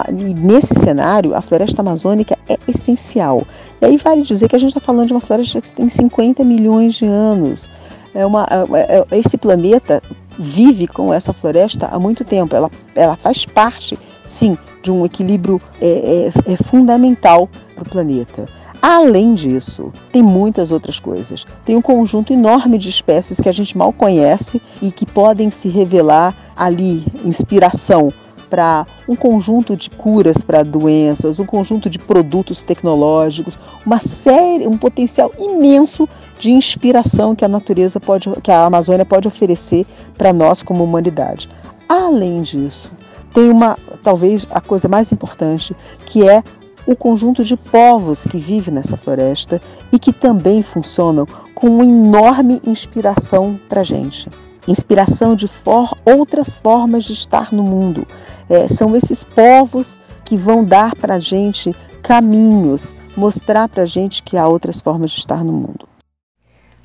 [0.09, 3.43] e nesse cenário, a floresta amazônica é essencial.
[3.81, 6.45] E aí vale dizer que a gente está falando de uma floresta que tem 50
[6.45, 7.68] milhões de anos.
[8.14, 10.03] É uma, é, é, esse planeta
[10.39, 12.55] vive com essa floresta há muito tempo.
[12.55, 18.47] Ela, ela faz parte, sim, de um equilíbrio é, é, é fundamental para o planeta.
[18.83, 21.47] Além disso, tem muitas outras coisas.
[21.64, 25.68] Tem um conjunto enorme de espécies que a gente mal conhece e que podem se
[25.68, 28.11] revelar ali inspiração
[28.51, 34.76] para um conjunto de curas para doenças, um conjunto de produtos tecnológicos, uma série, um
[34.76, 39.86] potencial imenso de inspiração que a natureza pode, que a Amazônia pode oferecer
[40.18, 41.48] para nós como humanidade.
[41.88, 42.90] Além disso,
[43.32, 45.74] tem uma, talvez a coisa mais importante,
[46.07, 46.42] que é
[46.86, 49.61] o conjunto de povos que vive nessa floresta
[49.92, 54.28] e que também funcionam com uma enorme inspiração para a gente.
[54.68, 58.06] Inspiração de for outras formas de estar no mundo,
[58.48, 64.22] é, são esses povos que vão dar para a gente caminhos, mostrar para a gente
[64.22, 65.88] que há outras formas de estar no mundo.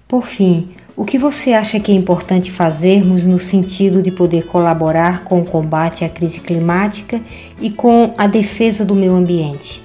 [0.07, 5.23] Por fim, o que você acha que é importante fazermos no sentido de poder colaborar
[5.23, 7.19] com o combate à crise climática
[7.59, 9.84] e com a defesa do meio ambiente?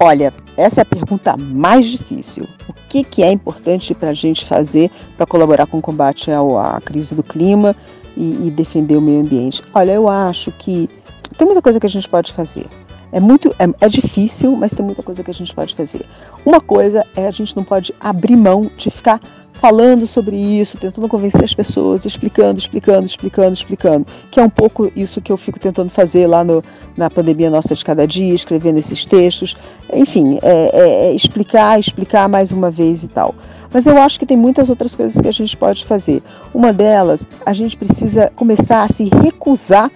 [0.00, 2.44] Olha, essa é a pergunta mais difícil.
[2.68, 6.78] O que, que é importante para a gente fazer para colaborar com o combate à
[6.84, 7.74] crise do clima
[8.14, 9.62] e, e defender o meio ambiente?
[9.72, 10.90] Olha, eu acho que
[11.38, 12.66] tem muita coisa que a gente pode fazer.
[13.12, 16.06] É muito, é, é, difícil, mas tem muita coisa que a gente pode fazer.
[16.44, 19.20] Uma coisa é a gente não pode abrir mão de ficar
[19.62, 24.90] falando sobre isso, tentando convencer as pessoas, explicando, explicando, explicando, explicando, que é um pouco
[24.96, 26.64] isso que eu fico tentando fazer lá no,
[26.96, 29.56] na pandemia nossa de cada dia, escrevendo esses textos,
[29.92, 33.36] enfim, é, é, é explicar, explicar mais uma vez e tal.
[33.72, 36.22] Mas eu acho que tem muitas outras coisas que a gente pode fazer.
[36.52, 39.90] Uma delas, a gente precisa começar a se recusar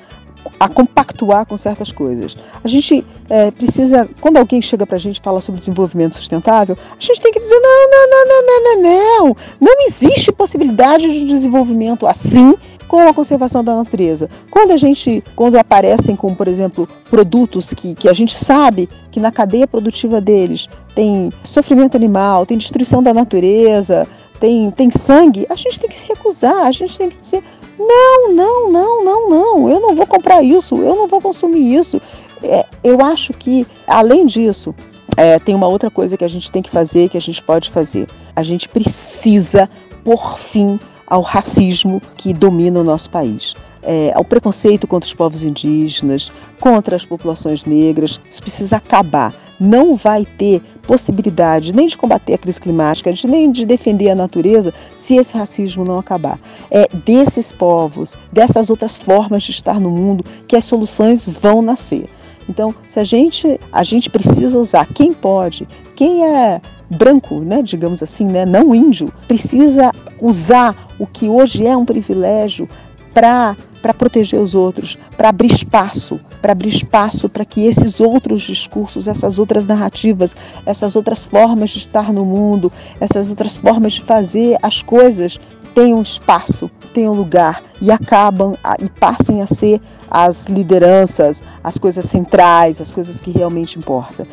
[0.59, 2.36] a compactuar com certas coisas.
[2.62, 6.76] A gente é, precisa, quando alguém chega para a gente e fala sobre desenvolvimento sustentável,
[6.90, 9.36] a gente tem que dizer: não, não, não, não, não, não, não.
[9.61, 12.55] Não existe possibilidade de desenvolvimento assim
[12.86, 14.30] com a conservação da natureza.
[14.51, 19.20] Quando a gente, quando aparecem com, por exemplo, produtos que, que a gente sabe que
[19.20, 24.07] na cadeia produtiva deles tem sofrimento animal, tem destruição da natureza,
[24.38, 27.42] tem, tem sangue, a gente tem que se recusar, a gente tem que dizer,
[27.79, 32.01] não, não, não, não, não, eu não vou comprar isso, eu não vou consumir isso.
[32.43, 34.74] É, eu acho que, além disso,
[35.16, 37.70] é, tem uma outra coisa que a gente tem que fazer, que a gente pode
[37.70, 38.07] fazer.
[38.35, 39.68] A gente precisa,
[40.05, 43.55] por fim, ao racismo que domina o nosso país.
[43.83, 48.20] É, ao preconceito contra os povos indígenas, contra as populações negras.
[48.31, 49.33] Isso precisa acabar.
[49.61, 54.72] Não vai ter possibilidade nem de combater a crise climática, nem de defender a natureza,
[54.97, 56.39] se esse racismo não acabar.
[56.70, 62.07] É desses povos, dessas outras formas de estar no mundo, que as soluções vão nascer.
[62.49, 68.03] Então, se a gente, a gente precisa usar quem pode, quem é branco, né, digamos
[68.03, 72.68] assim, né, não índio, precisa usar o que hoje é um privilégio
[73.17, 79.09] para proteger os outros, para abrir espaço, para abrir espaço para que esses outros discursos,
[79.09, 80.37] essas outras narrativas,
[80.67, 85.41] essas outras formas de estar no mundo, essas outras formas de fazer as coisas
[85.75, 92.83] tenham espaço, tenham lugar e acabam e passem a ser as lideranças, as coisas centrais,
[92.83, 94.27] as coisas que realmente importam.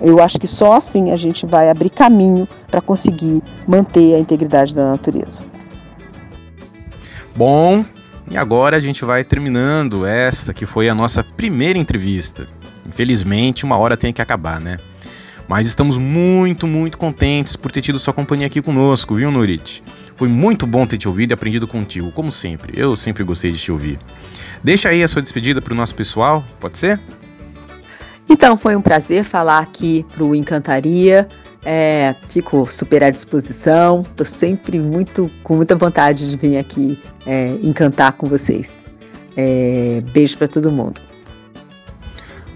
[0.00, 4.74] Eu acho que só assim a gente vai abrir caminho para conseguir manter a integridade
[4.74, 5.42] da natureza.
[7.36, 7.84] Bom,
[8.30, 12.46] e agora a gente vai terminando essa que foi a nossa primeira entrevista.
[12.88, 14.78] Infelizmente, uma hora tem que acabar, né?
[15.48, 19.82] Mas estamos muito, muito contentes por ter tido sua companhia aqui conosco, viu, Nurit?
[20.14, 22.72] Foi muito bom ter te ouvido e aprendido contigo, como sempre.
[22.80, 23.98] Eu sempre gostei de te ouvir.
[24.62, 27.00] Deixa aí a sua despedida para o nosso pessoal, pode ser?
[28.28, 31.26] Então, foi um prazer falar aqui para o Encantaria.
[31.64, 34.02] É, fico super à disposição.
[34.02, 38.80] Estou sempre muito com muita vontade de vir aqui é, encantar com vocês.
[39.36, 41.00] É, beijo para todo mundo.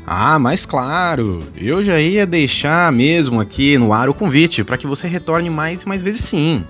[0.07, 4.87] Ah, mas claro, eu já ia deixar mesmo aqui no ar o convite para que
[4.87, 6.63] você retorne mais e mais vezes sim.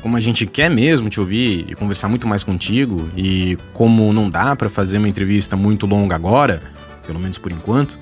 [0.00, 4.30] Como a gente quer mesmo te ouvir e conversar muito mais contigo, e como não
[4.30, 6.62] dá para fazer uma entrevista muito longa agora,
[7.04, 7.98] pelo menos por enquanto,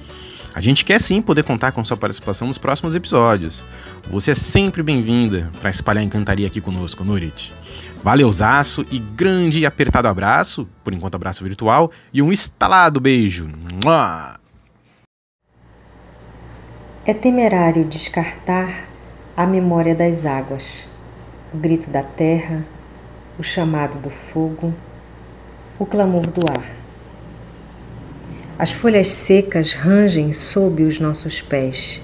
[0.55, 3.66] a gente quer sim poder contar com sua participação nos próximos episódios.
[4.09, 7.52] Você é sempre bem-vinda para espalhar encantaria aqui conosco, Nurit.
[8.05, 13.50] Valeuzaço e grande e apertado abraço, por enquanto abraço virtual, e um estalado beijo.
[17.05, 18.84] É temerário descartar
[19.36, 20.86] a memória das águas,
[21.52, 22.64] o grito da terra,
[23.36, 24.72] o chamado do fogo,
[25.80, 26.84] o clamor do ar.
[28.57, 32.00] As folhas secas rangem sob os nossos pés.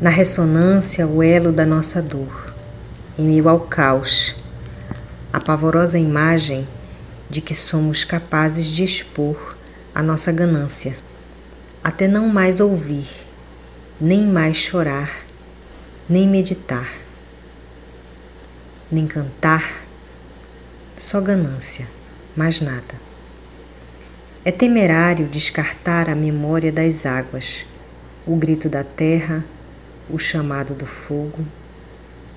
[0.00, 2.54] Na ressonância, o elo da nossa dor,
[3.18, 4.36] em meio ao caos,
[5.32, 6.66] a pavorosa imagem
[7.28, 9.56] de que somos capazes de expor
[9.92, 10.96] a nossa ganância,
[11.82, 13.08] até não mais ouvir,
[14.00, 15.26] nem mais chorar,
[16.08, 16.88] nem meditar,
[18.90, 19.84] nem cantar,
[20.96, 21.88] só ganância,
[22.36, 23.09] mais nada.
[24.42, 27.66] É temerário descartar a memória das águas,
[28.26, 29.44] o grito da terra,
[30.08, 31.44] o chamado do fogo,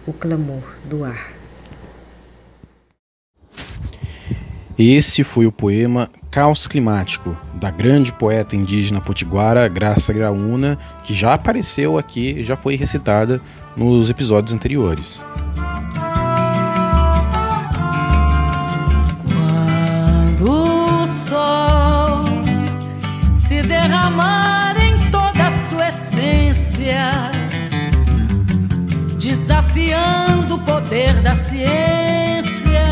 [0.05, 1.31] o clamor do ar.
[4.77, 11.35] Esse foi o poema Caos Climático, da grande poeta indígena potiguara Graça Graúna, que já
[11.35, 13.39] apareceu aqui já foi recitada
[13.77, 15.23] nos episódios anteriores.
[31.13, 32.83] Poder da ciência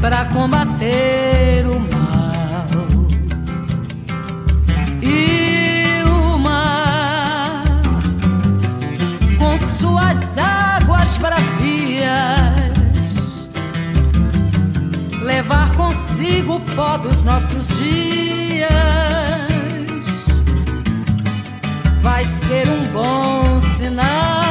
[0.00, 2.66] para combater o mal.
[5.02, 7.62] E o mar,
[9.38, 12.26] com suas águas bravias
[15.22, 18.66] levar consigo o pó dos nossos dias
[22.02, 24.45] vai ser um bom sinal.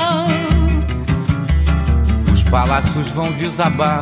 [2.56, 4.02] Os palácios vão desabar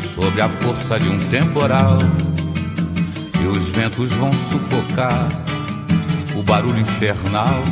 [0.00, 1.96] sobre a força de um temporal
[3.40, 5.28] e os ventos vão sufocar
[6.36, 7.62] o barulho infernal.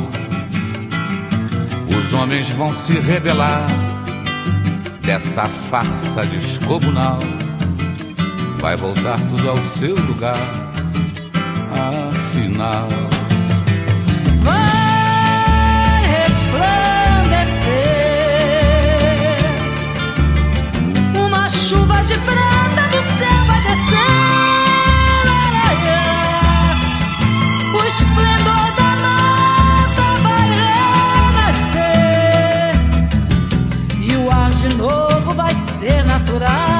[1.99, 3.67] Os homens vão se rebelar
[5.01, 7.19] dessa farsa descomunal.
[8.59, 10.37] Vai voltar tudo ao seu lugar,
[11.73, 12.87] afinal.
[22.07, 24.07] De prata do céu vai descer.
[27.73, 30.47] O esplendor da mata vai
[31.35, 31.91] renascer
[33.99, 36.77] e o ar de novo vai ser natural.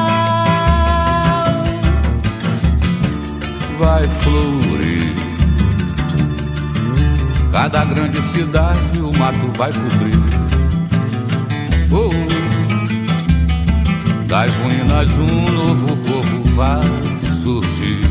[3.79, 5.15] vai florir.
[7.51, 10.16] Cada grande cidade o mato vai cobrir.
[14.27, 16.83] Das ruínas um novo povo vai
[17.41, 18.01] surgir.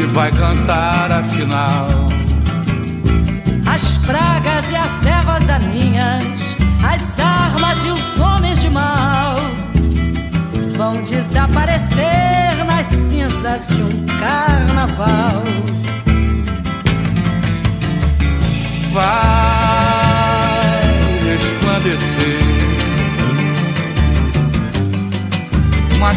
[0.00, 1.86] E vai cantar afinal.
[3.66, 9.36] As pragas e as ervas daninhas, as armas e os homens de mal
[10.76, 14.03] vão desaparecer nas cinzas de um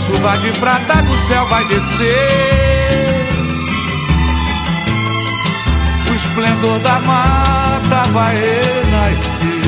[0.07, 3.27] chuva de prata do céu vai descer.
[6.09, 9.67] O esplendor da mata vai renascer.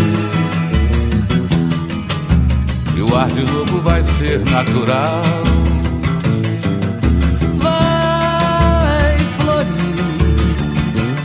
[2.96, 5.24] E o ar de novo vai ser natural.
[7.58, 10.56] Vai florir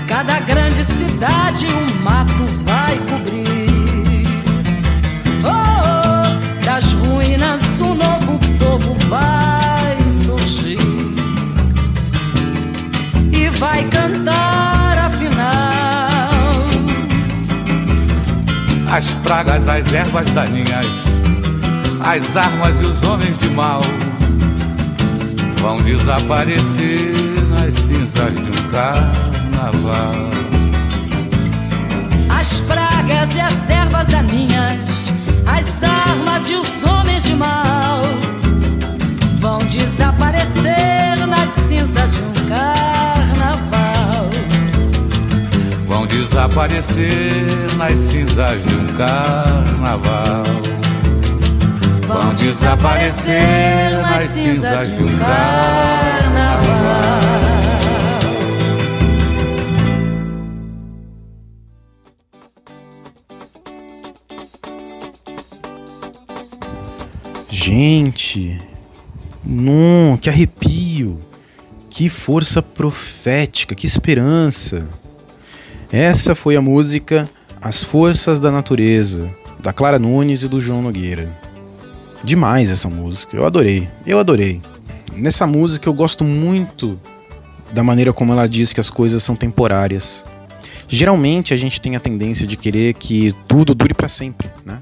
[0.09, 3.44] cada grande cidade, um mato vai cobrir.
[9.15, 10.79] Vai surgir
[13.33, 16.31] e vai cantar afinal.
[18.91, 20.87] As pragas, as ervas daninhas,
[22.01, 23.83] as armas e os homens de mal
[25.61, 27.15] vão desaparecer
[27.49, 30.31] nas cinzas de um carnaval.
[32.29, 35.13] As pragas e as ervas daninhas,
[35.47, 38.03] as armas e os homens de mal
[39.67, 44.31] desaparecer nas cinzas de um carnaval.
[45.87, 50.45] Vão desaparecer nas cinzas de um carnaval.
[52.07, 56.15] Vão desaparecer nas cinzas de um carnaval.
[67.49, 68.61] Gente,
[69.47, 71.19] não, que arrepio,
[71.91, 74.87] que força profética, que esperança.
[75.93, 77.29] Essa foi a música
[77.61, 79.31] As Forças da Natureza,
[79.61, 81.31] da Clara Nunes e do João Nogueira.
[82.23, 84.61] Demais essa música, eu adorei, eu adorei.
[85.15, 86.99] Nessa música eu gosto muito
[87.73, 90.25] da maneira como ela diz que as coisas são temporárias.
[90.89, 94.81] Geralmente a gente tem a tendência de querer que tudo dure para sempre, né?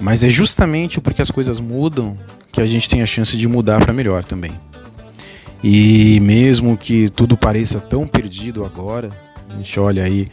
[0.00, 2.16] Mas é justamente porque as coisas mudam
[2.52, 4.52] que a gente tem a chance de mudar para melhor também.
[5.62, 9.10] E mesmo que tudo pareça tão perdido agora,
[9.48, 10.30] a gente olha aí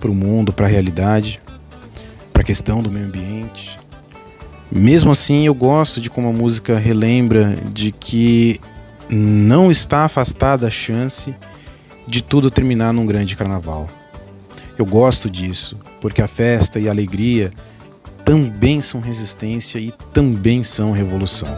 [0.00, 1.40] para o mundo, para a realidade,
[2.32, 3.78] para a questão do meio ambiente.
[4.70, 8.60] Mesmo assim, eu gosto de como a música relembra de que
[9.08, 11.34] não está afastada a chance
[12.06, 13.88] de tudo terminar num grande carnaval.
[14.76, 17.52] Eu gosto disso, porque a festa e a alegria
[18.24, 21.48] também são resistência e também são revolução.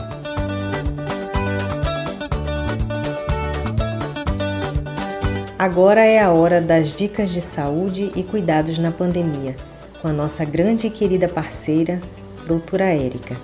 [5.57, 9.57] Agora é a hora das dicas de saúde e cuidados na pandemia,
[10.03, 12.01] com a nossa grande e querida parceira,
[12.47, 13.37] doutora Érica.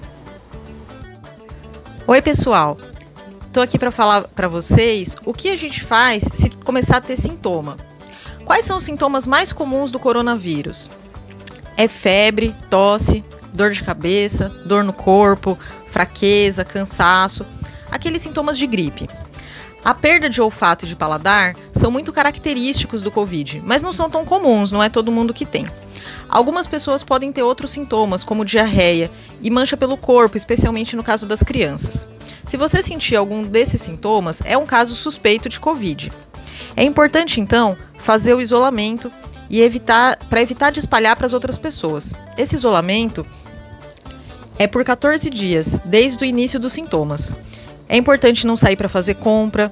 [2.06, 2.76] Oi, pessoal.
[3.46, 7.16] Estou aqui para falar para vocês o que a gente faz se começar a ter
[7.16, 7.76] sintoma.
[8.44, 10.90] Quais são os sintomas mais comuns do coronavírus?
[11.76, 15.58] É febre, tosse, dor de cabeça, dor no corpo,
[15.88, 17.46] fraqueza, cansaço,
[17.90, 19.08] aqueles sintomas de gripe.
[19.84, 24.08] A perda de olfato e de paladar são muito característicos do Covid, mas não são
[24.08, 25.66] tão comuns, não é todo mundo que tem.
[26.28, 29.10] Algumas pessoas podem ter outros sintomas, como diarreia
[29.42, 32.06] e mancha pelo corpo, especialmente no caso das crianças.
[32.46, 36.12] Se você sentir algum desses sintomas, é um caso suspeito de Covid.
[36.76, 39.10] É importante, então, fazer o isolamento
[39.52, 42.14] e evitar para evitar de espalhar para as outras pessoas.
[42.38, 43.24] Esse isolamento
[44.58, 47.36] é por 14 dias, desde o início dos sintomas.
[47.88, 49.70] É importante não sair para fazer compra,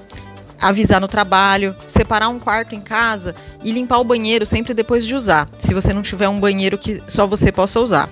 [0.61, 5.15] avisar no trabalho, separar um quarto em casa e limpar o banheiro sempre depois de
[5.15, 8.11] usar, se você não tiver um banheiro que só você possa usar.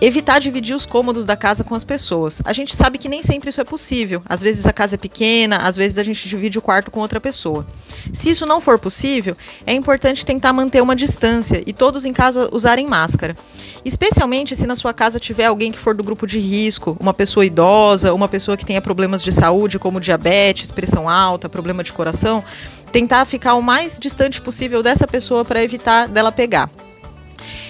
[0.00, 2.40] Evitar dividir os cômodos da casa com as pessoas.
[2.44, 4.22] A gente sabe que nem sempre isso é possível.
[4.28, 7.20] Às vezes a casa é pequena, às vezes a gente divide o quarto com outra
[7.20, 7.66] pessoa.
[8.12, 9.36] Se isso não for possível,
[9.66, 13.36] é importante tentar manter uma distância e todos em casa usarem máscara.
[13.84, 17.44] Especialmente se na sua casa tiver alguém que for do grupo de risco, uma pessoa
[17.44, 22.44] idosa, uma pessoa que tenha problemas de saúde, como diabetes, pressão alta, problema de coração,
[22.92, 26.70] tentar ficar o mais distante possível dessa pessoa para evitar dela pegar.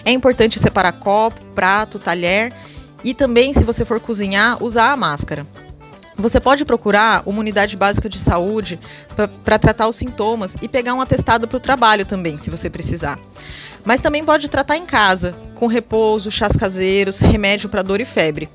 [0.09, 2.51] É importante separar copo, prato, talher
[3.05, 5.47] e também, se você for cozinhar, usar a máscara.
[6.17, 8.81] Você pode procurar uma unidade básica de saúde
[9.45, 13.19] para tratar os sintomas e pegar um atestado para o trabalho também, se você precisar.
[13.85, 18.49] Mas também pode tratar em casa, com repouso, chás caseiros, remédio para dor e febre.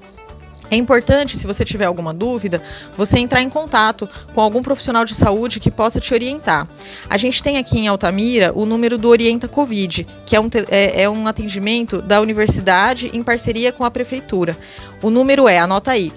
[0.74, 2.59] É importante, se você tiver alguma dúvida,
[2.97, 6.67] você entrar em contato com algum profissional de saúde que possa te orientar.
[7.07, 11.03] A gente tem aqui em Altamira o número do Orienta Covid, que é um, é,
[11.03, 14.57] é um atendimento da universidade em parceria com a prefeitura.
[14.99, 16.11] O número é, anota aí,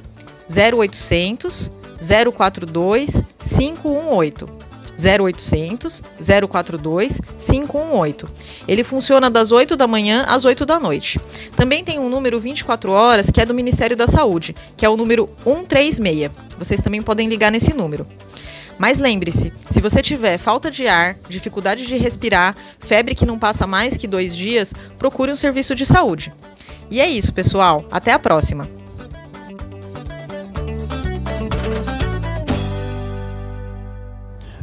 [0.50, 1.70] 0800
[2.34, 4.65] 042 518.
[4.98, 6.02] 0800
[6.48, 8.28] 042 518.
[8.66, 11.20] Ele funciona das 8 da manhã às 8 da noite.
[11.56, 14.96] Também tem um número 24 horas que é do Ministério da Saúde, que é o
[14.96, 16.30] número 136.
[16.58, 18.06] Vocês também podem ligar nesse número.
[18.78, 23.66] Mas lembre-se, se você tiver falta de ar, dificuldade de respirar, febre que não passa
[23.66, 26.32] mais que dois dias, procure um serviço de saúde.
[26.90, 27.84] E é isso, pessoal.
[27.90, 28.75] Até a próxima!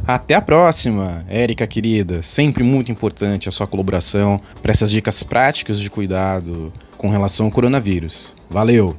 [0.06, 2.22] Até a próxima, Érica querida.
[2.22, 7.52] Sempre muito importante a sua colaboração para essas dicas práticas de cuidado com relação ao
[7.52, 8.36] coronavírus.
[8.50, 8.94] Valeu!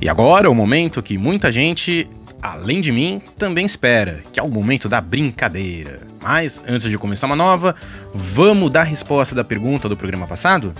[0.00, 2.08] E agora o momento que muita gente,
[2.42, 6.00] além de mim, também espera, que é o momento da brincadeira.
[6.20, 7.76] Mas antes de começar uma nova,
[8.12, 10.74] vamos dar resposta da pergunta do programa passado?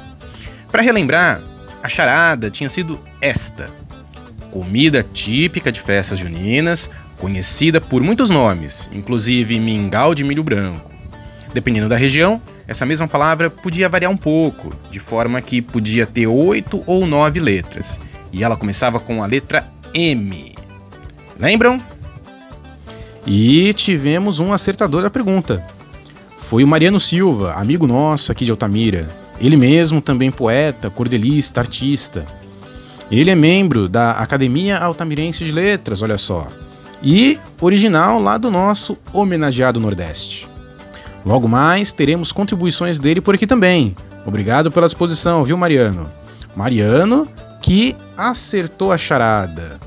[0.73, 1.41] Para relembrar,
[1.85, 3.71] a charada tinha sido esta:
[4.51, 10.91] comida típica de festas juninas conhecida por muitos nomes, inclusive mingau de milho branco.
[11.53, 16.27] Dependendo da região, essa mesma palavra podia variar um pouco, de forma que podia ter
[16.27, 17.99] oito ou nove letras,
[18.33, 20.55] e ela começava com a letra M.
[21.39, 21.81] Lembram?
[23.27, 25.65] E tivemos um acertador da pergunta.
[26.39, 29.09] Foi o Mariano Silva, amigo nosso aqui de Altamira.
[29.41, 32.25] Ele mesmo também poeta, cordelista, artista.
[33.11, 36.49] Ele é membro da Academia Altamirense de Letras, olha só
[37.03, 40.49] e original lá do nosso homenageado Nordeste.
[41.25, 43.97] Logo mais teremos contribuições dele por aqui também.
[44.25, 46.11] Obrigado pela disposição, viu, Mariano?
[46.55, 47.29] Mariano
[47.61, 49.81] que acertou a charada.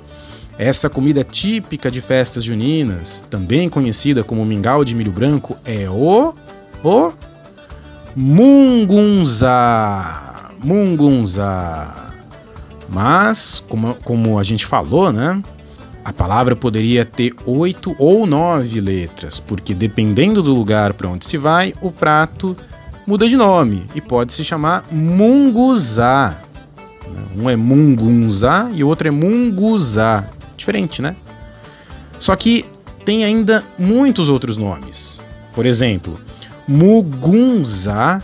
[0.57, 6.36] Essa comida típica de festas juninas, também conhecida como mingau de milho branco, é o
[6.84, 7.14] o
[8.16, 9.49] mungunzá.
[10.62, 12.12] Mungunzá.
[12.89, 15.41] Mas, como, como a gente falou, né?
[16.04, 21.38] A palavra poderia ter oito ou nove letras, porque dependendo do lugar para onde se
[21.38, 22.56] vai, o prato
[23.06, 26.38] muda de nome e pode se chamar munguzá.
[27.36, 30.26] Um é mungunzá e o outro é munguzá.
[30.56, 31.16] Diferente, né?
[32.18, 32.66] Só que
[33.06, 35.22] tem ainda muitos outros nomes.
[35.54, 36.20] Por exemplo,
[36.68, 38.22] mugunzá,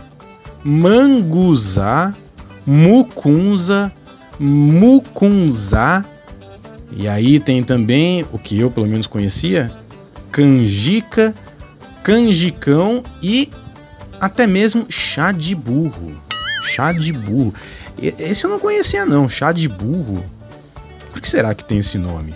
[0.64, 2.14] manguzá,
[2.66, 3.92] mucunza,
[4.38, 6.04] mucunzá
[6.96, 9.70] e aí tem também o que eu pelo menos conhecia,
[10.32, 11.34] canjica,
[12.02, 13.50] canjicão e
[14.18, 16.10] até mesmo chá de burro.
[16.62, 17.52] Chá de burro.
[18.00, 20.24] Esse eu não conhecia não, chá de burro.
[21.12, 22.34] Por que será que tem esse nome?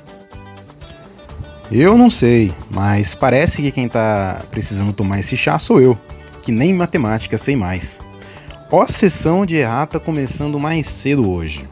[1.73, 5.99] Eu não sei, mas parece que quem tá precisando tomar esse chá sou eu,
[6.43, 7.99] que nem matemática sei mais.
[8.71, 11.67] Ó sessão de errata começando mais cedo hoje.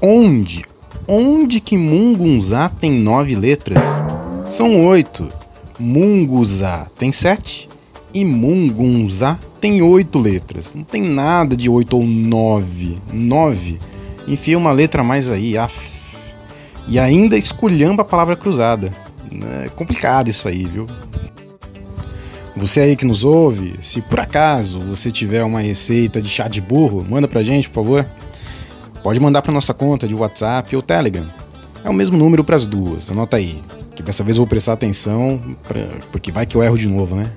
[0.00, 0.62] Onde
[1.06, 4.04] Onde que Mungunzá tem nove letras?
[4.48, 5.26] São oito.
[5.78, 7.68] Munguzá tem sete
[8.14, 10.74] e Mungunzá tem oito letras.
[10.74, 12.98] Não tem nada de oito ou nove.
[13.12, 13.80] Nove.
[14.28, 15.58] Enfia uma letra mais aí.
[15.58, 15.92] Af.
[16.86, 18.92] E ainda esculhamba a palavra cruzada.
[19.64, 20.86] É complicado isso aí, viu?
[22.56, 26.60] Você aí que nos ouve, se por acaso você tiver uma receita de chá de
[26.60, 28.06] burro, manda pra gente, por favor.
[29.02, 31.26] Pode mandar pra nossa conta de WhatsApp ou Telegram.
[31.84, 33.60] É o mesmo número para as duas, anota aí.
[33.96, 35.80] Que dessa vez eu vou prestar atenção, pra,
[36.10, 37.30] porque vai que eu erro de novo, né?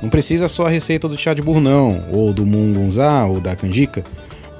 [0.00, 3.54] Não precisa só a receita do chá de burro não, ou do mungunzá, ou da
[3.54, 4.02] canjica.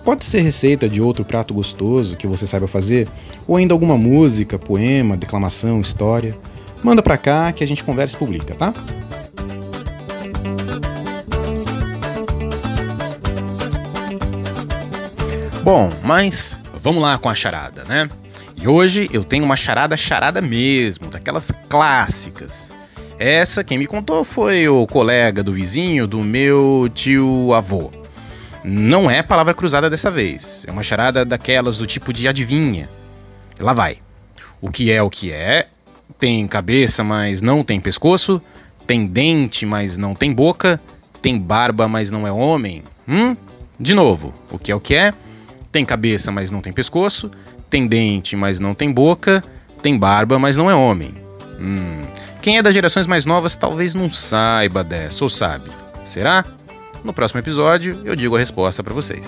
[0.04, 3.08] Pode ser receita de outro prato gostoso que você saiba fazer,
[3.46, 6.36] ou ainda alguma música, poema, declamação, história.
[6.82, 8.72] Manda pra cá que a gente conversa e publica, tá?
[15.62, 18.08] Bom, mas vamos lá com a charada, né?
[18.60, 22.72] E hoje eu tenho uma charada charada mesmo, daquelas clássicas.
[23.18, 27.99] Essa quem me contou foi o colega do vizinho do meu tio avô.
[28.62, 30.64] Não é palavra cruzada dessa vez.
[30.66, 32.88] É uma charada daquelas do tipo de adivinha.
[33.58, 33.98] Lá vai.
[34.60, 35.68] O que é o que é?
[36.18, 38.40] Tem cabeça, mas não tem pescoço.
[38.86, 40.80] Tem dente, mas não tem boca.
[41.22, 42.82] Tem barba, mas não é homem.
[43.08, 43.36] Hum?
[43.78, 44.34] De novo.
[44.50, 45.14] O que é o que é?
[45.72, 47.30] Tem cabeça, mas não tem pescoço.
[47.70, 49.42] Tem dente, mas não tem boca.
[49.82, 51.14] Tem barba, mas não é homem.
[51.58, 52.02] Hum.
[52.42, 55.70] Quem é das gerações mais novas talvez não saiba dessa, ou sabe?
[56.04, 56.44] Será?
[57.02, 59.26] No próximo episódio eu digo a resposta para vocês.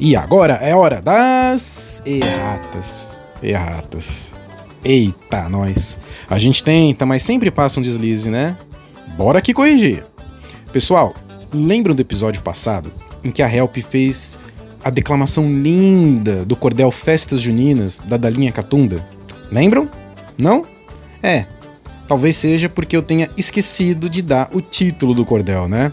[0.00, 3.22] E agora é hora das erratas.
[3.42, 4.34] Erratas.
[4.84, 5.98] Eita, nós.
[6.30, 8.56] A gente tenta, mas sempre passa um deslize, né?
[9.16, 10.04] Bora aqui corrigir.
[10.72, 11.14] Pessoal,
[11.52, 12.92] lembram do episódio passado
[13.24, 14.38] em que a Help fez
[14.84, 19.04] a declamação linda do cordel Festas Juninas da Dalinha Catunda?
[19.50, 19.88] Lembram?
[20.36, 20.64] Não?
[21.22, 21.46] É.
[22.06, 25.90] Talvez seja porque eu tenha esquecido de dar o título do cordel, né?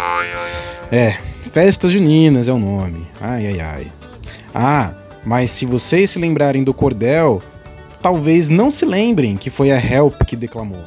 [0.91, 1.17] É,
[1.51, 3.05] Festas Juninas é o nome.
[3.19, 3.87] Ai, ai, ai.
[4.53, 4.93] Ah,
[5.25, 7.41] mas se vocês se lembrarem do cordel,
[8.01, 10.83] talvez não se lembrem que foi a Help que declamou,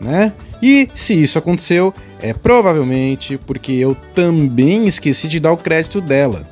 [0.00, 0.32] né?
[0.62, 6.44] E se isso aconteceu, é provavelmente porque eu também esqueci de dar o crédito dela.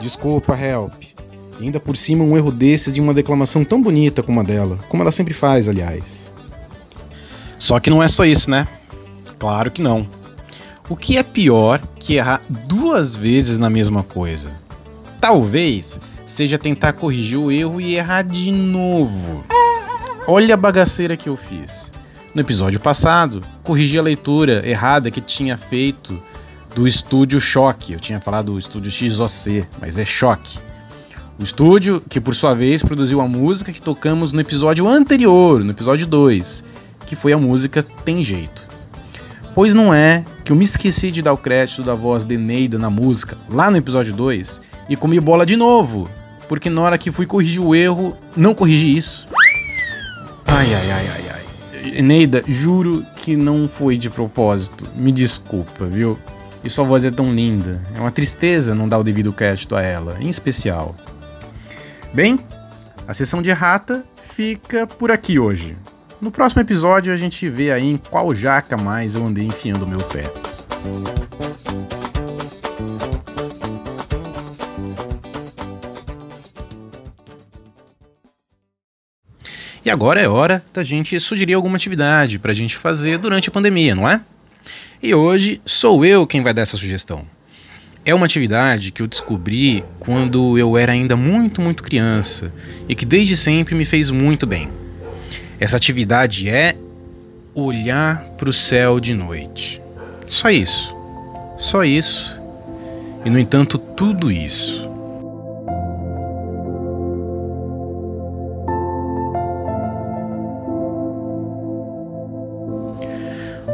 [0.00, 1.03] Desculpa, Help.
[1.64, 5.02] Ainda por cima um erro desses de uma declamação tão bonita como a dela, como
[5.02, 6.30] ela sempre faz, aliás.
[7.58, 8.68] Só que não é só isso, né?
[9.38, 10.06] Claro que não.
[10.90, 14.52] O que é pior que errar duas vezes na mesma coisa?
[15.18, 19.42] Talvez seja tentar corrigir o erro e errar de novo.
[20.28, 21.90] Olha a bagaceira que eu fiz.
[22.34, 26.22] No episódio passado, corrigi a leitura errada que tinha feito
[26.74, 27.94] do estúdio Choque.
[27.94, 30.58] Eu tinha falado do estúdio XOC, mas é Choque.
[31.38, 35.72] O estúdio, que por sua vez produziu a música que tocamos no episódio anterior, no
[35.72, 36.64] episódio 2,
[37.06, 38.64] que foi a música Tem Jeito.
[39.52, 42.78] Pois não é que eu me esqueci de dar o crédito da voz de Neida
[42.78, 46.08] na música, lá no episódio 2, e comi bola de novo,
[46.48, 49.26] porque na hora que fui corrigir o erro, não corrigi isso.
[50.46, 52.02] Ai, ai, ai, ai, ai.
[52.02, 54.88] Neida, juro que não foi de propósito.
[54.94, 56.16] Me desculpa, viu?
[56.62, 57.82] E sua voz é tão linda.
[57.94, 60.94] É uma tristeza não dar o devido crédito a ela, em especial.
[62.14, 62.38] Bem,
[63.08, 65.76] a sessão de errata fica por aqui hoje.
[66.20, 69.88] No próximo episódio a gente vê aí em qual jaca mais eu andei enfiando o
[69.88, 70.22] meu pé.
[79.84, 83.52] E agora é hora da gente sugerir alguma atividade para a gente fazer durante a
[83.52, 84.20] pandemia, não é?
[85.02, 87.26] E hoje sou eu quem vai dar essa sugestão
[88.04, 92.52] é uma atividade que eu descobri quando eu era ainda muito, muito criança
[92.86, 94.68] e que desde sempre me fez muito bem.
[95.58, 96.76] Essa atividade é
[97.54, 99.80] olhar para o céu de noite.
[100.28, 100.94] Só isso.
[101.56, 102.40] Só isso.
[103.24, 104.90] E no entanto, tudo isso.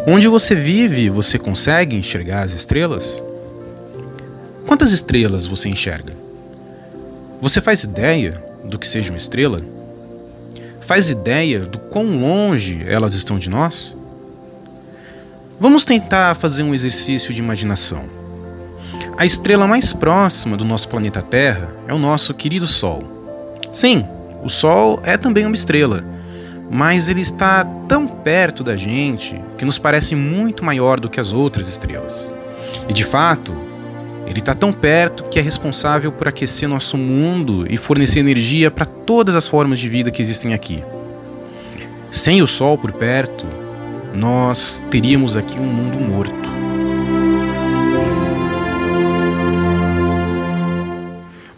[0.07, 3.22] Onde você vive, você consegue enxergar as estrelas?
[4.70, 6.12] Quantas estrelas você enxerga?
[7.40, 9.60] Você faz ideia do que seja uma estrela?
[10.80, 13.96] Faz ideia do quão longe elas estão de nós?
[15.58, 18.04] Vamos tentar fazer um exercício de imaginação.
[19.18, 23.02] A estrela mais próxima do nosso planeta Terra é o nosso querido Sol.
[23.72, 24.06] Sim,
[24.40, 26.04] o Sol é também uma estrela,
[26.70, 31.32] mas ele está tão perto da gente que nos parece muito maior do que as
[31.32, 32.30] outras estrelas.
[32.88, 33.68] E de fato,
[34.31, 38.85] Ele está tão perto que é responsável por aquecer nosso mundo e fornecer energia para
[38.87, 40.85] todas as formas de vida que existem aqui.
[42.12, 43.45] Sem o Sol por perto,
[44.14, 46.49] nós teríamos aqui um mundo morto.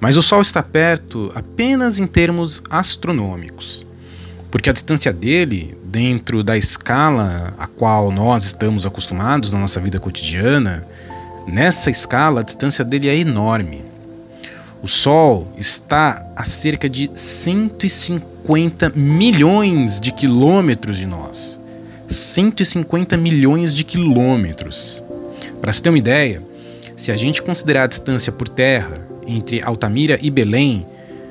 [0.00, 3.86] Mas o Sol está perto apenas em termos astronômicos,
[4.50, 10.00] porque a distância dele, dentro da escala a qual nós estamos acostumados na nossa vida
[10.00, 10.86] cotidiana,
[11.46, 13.84] Nessa escala, a distância dele é enorme.
[14.82, 21.58] O Sol está a cerca de 150 milhões de quilômetros de nós.
[22.08, 25.02] 150 milhões de quilômetros.
[25.60, 26.42] Para se ter uma ideia,
[26.96, 30.86] se a gente considerar a distância por terra entre Altamira e Belém,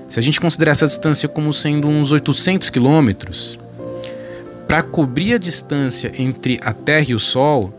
[0.08, 3.60] se a gente considerar essa distância como sendo uns 800 quilômetros,
[4.68, 7.74] para cobrir a distância entre a Terra e o Sol,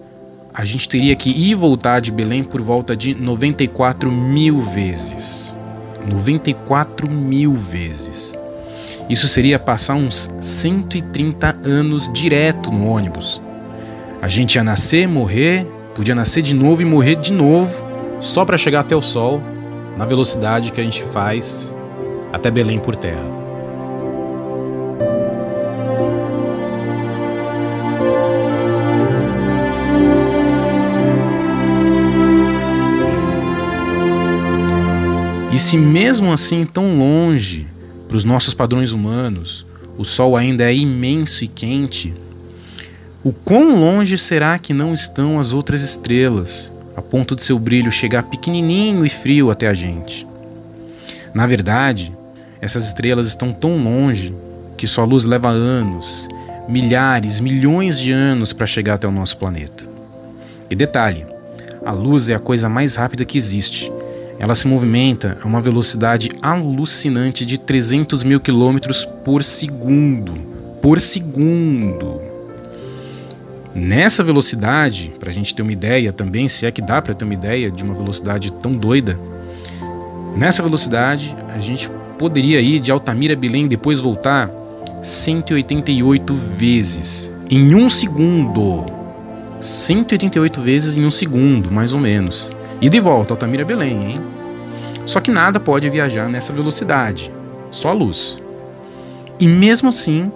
[0.54, 5.56] a gente teria que ir e voltar de Belém por volta de 94 mil vezes.
[6.06, 8.34] 94 mil vezes.
[9.08, 13.40] Isso seria passar uns 130 anos direto no ônibus.
[14.20, 17.82] A gente ia nascer, morrer, podia nascer de novo e morrer de novo,
[18.20, 19.42] só para chegar até o Sol,
[19.96, 21.74] na velocidade que a gente faz
[22.32, 23.41] até Belém por terra.
[35.52, 37.66] E se mesmo assim tão longe
[38.08, 39.66] para os nossos padrões humanos,
[39.98, 42.14] o Sol ainda é imenso e quente,
[43.22, 47.92] o quão longe será que não estão as outras estrelas, a ponto de seu brilho
[47.92, 50.26] chegar pequenininho e frio até a gente?
[51.34, 52.16] Na verdade,
[52.58, 54.34] essas estrelas estão tão longe
[54.74, 56.28] que sua luz leva anos,
[56.66, 59.84] milhares, milhões de anos para chegar até o nosso planeta.
[60.70, 61.26] E detalhe,
[61.84, 63.92] a luz é a coisa mais rápida que existe
[64.42, 70.34] ela se movimenta a uma velocidade alucinante de 300 mil quilômetros por segundo.
[70.82, 72.20] Por segundo.
[73.72, 77.24] Nessa velocidade, para a gente ter uma ideia também, se é que dá para ter
[77.24, 79.16] uma ideia de uma velocidade tão doida,
[80.36, 81.88] nessa velocidade a gente
[82.18, 84.50] poderia ir de Altamira a Belém e depois voltar
[85.00, 88.86] 188 vezes em um segundo.
[89.60, 92.56] 188 vezes em um segundo, mais ou menos.
[92.82, 94.20] E de volta, Altamira Belém, hein?
[95.06, 97.32] Só que nada pode viajar nessa velocidade,
[97.70, 98.38] só a luz.
[99.38, 100.32] E mesmo assim,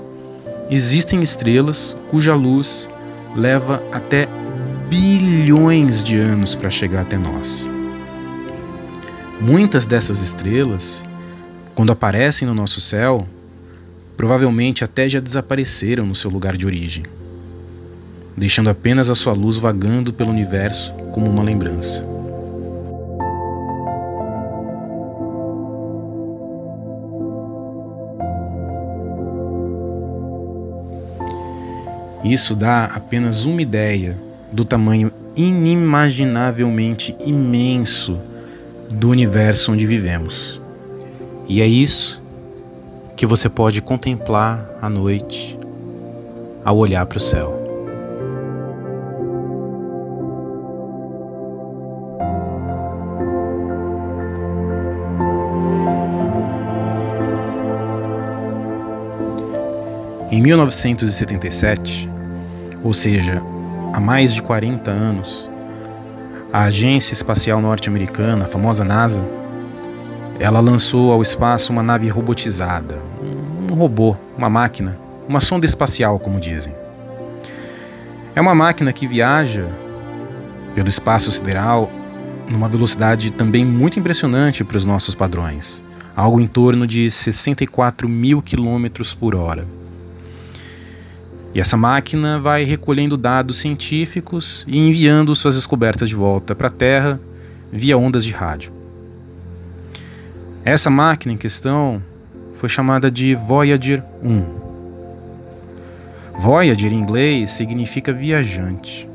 [0.71, 2.89] existem estrelas cuja luz
[3.35, 4.29] leva até
[4.89, 7.69] bilhões de anos para chegar até nós.
[9.41, 11.05] Muitas dessas estrelas,
[11.75, 13.27] quando aparecem no nosso céu,
[14.17, 17.03] provavelmente até já desapareceram no seu lugar de origem,
[18.37, 22.16] deixando apenas a sua luz vagando pelo universo como uma lembrança.
[32.27, 34.19] Isso dá apenas uma ideia
[34.51, 38.19] do tamanho inimaginavelmente imenso
[38.91, 40.61] do universo onde vivemos.
[41.49, 42.21] E é isso
[43.15, 45.57] que você pode contemplar à noite
[46.65, 47.63] ao olhar para o céu.
[60.29, 62.16] Em 1977,
[62.87, 63.43] ou seja,
[63.93, 65.51] há mais de 40 anos,
[66.53, 69.29] a Agência Espacial Norte-Americana, a famosa NASA,
[70.39, 73.03] ela lançou ao espaço uma nave robotizada,
[73.69, 74.97] um robô, uma máquina,
[75.29, 76.73] uma sonda espacial, como dizem.
[78.37, 79.67] É uma máquina que viaja
[80.73, 81.91] pelo espaço sideral
[82.49, 85.83] numa velocidade também muito impressionante para os nossos padrões,
[86.15, 89.67] algo em torno de 64 mil quilômetros por hora.
[91.57, 96.71] E essa máquina vai recolhendo dados científicos e enviando suas descobertas de volta para a
[96.71, 97.19] Terra
[97.73, 98.75] via ondas de rádio.
[100.63, 102.03] Essa máquina em questão
[102.59, 104.45] foi chamada de Voyager 1.
[106.39, 109.09] Voyager em inglês significa viajante.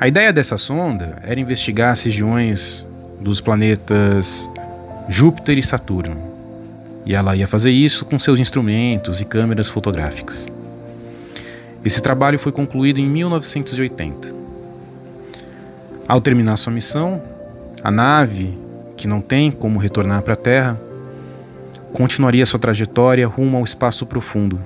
[0.00, 2.88] A ideia dessa sonda era investigar as regiões
[3.20, 4.48] dos planetas
[5.10, 6.16] Júpiter e Saturno.
[7.04, 10.48] E ela ia fazer isso com seus instrumentos e câmeras fotográficas.
[11.84, 14.32] Esse trabalho foi concluído em 1980.
[16.06, 17.22] Ao terminar sua missão,
[17.82, 18.56] a nave,
[18.96, 20.80] que não tem como retornar para a Terra,
[21.92, 24.60] continuaria sua trajetória rumo ao espaço profundo,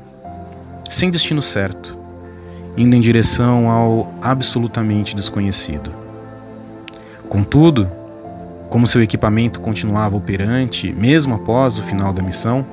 [0.91, 1.97] sem destino certo,
[2.77, 5.91] indo em direção ao absolutamente desconhecido.
[7.29, 7.91] Contudo,
[8.69, 12.67] como seu equipamento continuava operante mesmo após o final da missão,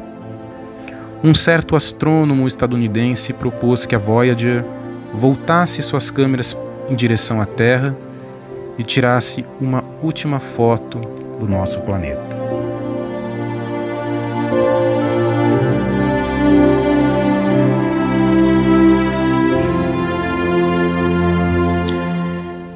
[1.23, 4.65] um certo astrônomo estadunidense propôs que a Voyager
[5.13, 6.57] voltasse suas câmeras
[6.89, 7.95] em direção à Terra
[8.77, 10.99] e tirasse uma última foto
[11.39, 12.43] do nosso planeta.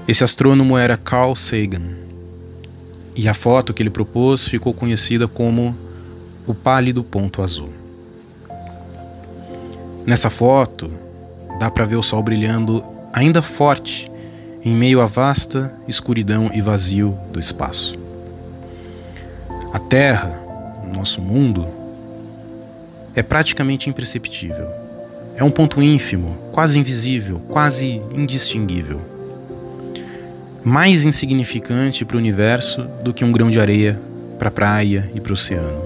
[0.07, 1.97] Esse astrônomo era Carl Sagan.
[3.13, 5.75] E a foto que ele propôs ficou conhecida como
[6.45, 7.76] o pálido ponto azul.
[10.07, 10.89] Nessa foto,
[11.59, 12.81] dá para ver o sol brilhando
[13.11, 14.09] ainda forte
[14.63, 17.99] em meio à vasta escuridão e vazio do espaço.
[19.73, 20.41] A Terra,
[20.93, 21.67] nosso mundo,
[23.13, 24.69] é praticamente imperceptível.
[25.35, 29.01] É um ponto ínfimo, quase invisível, quase indistinguível.
[30.63, 33.99] Mais insignificante para o universo do que um grão de areia
[34.39, 35.81] para a praia e para o oceano.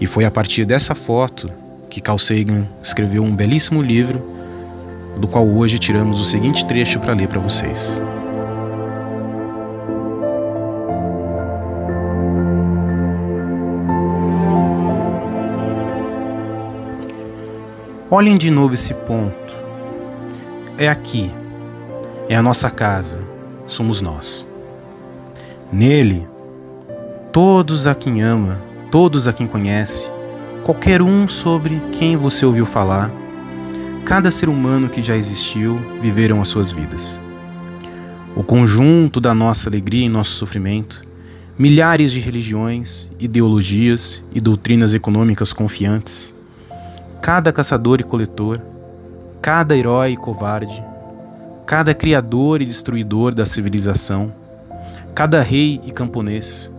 [0.00, 1.50] E foi a partir dessa foto
[1.96, 4.22] que Carl Sagan escreveu um belíssimo livro,
[5.16, 7.98] do qual hoje tiramos o seguinte trecho para ler para vocês.
[18.10, 19.56] Olhem de novo esse ponto.
[20.76, 21.32] É aqui.
[22.28, 23.20] É a nossa casa.
[23.66, 24.46] Somos nós.
[25.72, 26.28] Nele,
[27.32, 30.14] todos a quem ama, todos a quem conhece,
[30.66, 33.08] qualquer um sobre quem você ouviu falar,
[34.04, 37.20] cada ser humano que já existiu viveram as suas vidas.
[38.34, 41.04] O conjunto da nossa alegria e nosso sofrimento,
[41.56, 46.34] milhares de religiões, ideologias e doutrinas econômicas confiantes,
[47.22, 48.60] cada caçador e coletor,
[49.40, 50.82] cada herói e covarde,
[51.64, 54.34] cada criador e destruidor da civilização,
[55.14, 56.72] cada rei e camponês,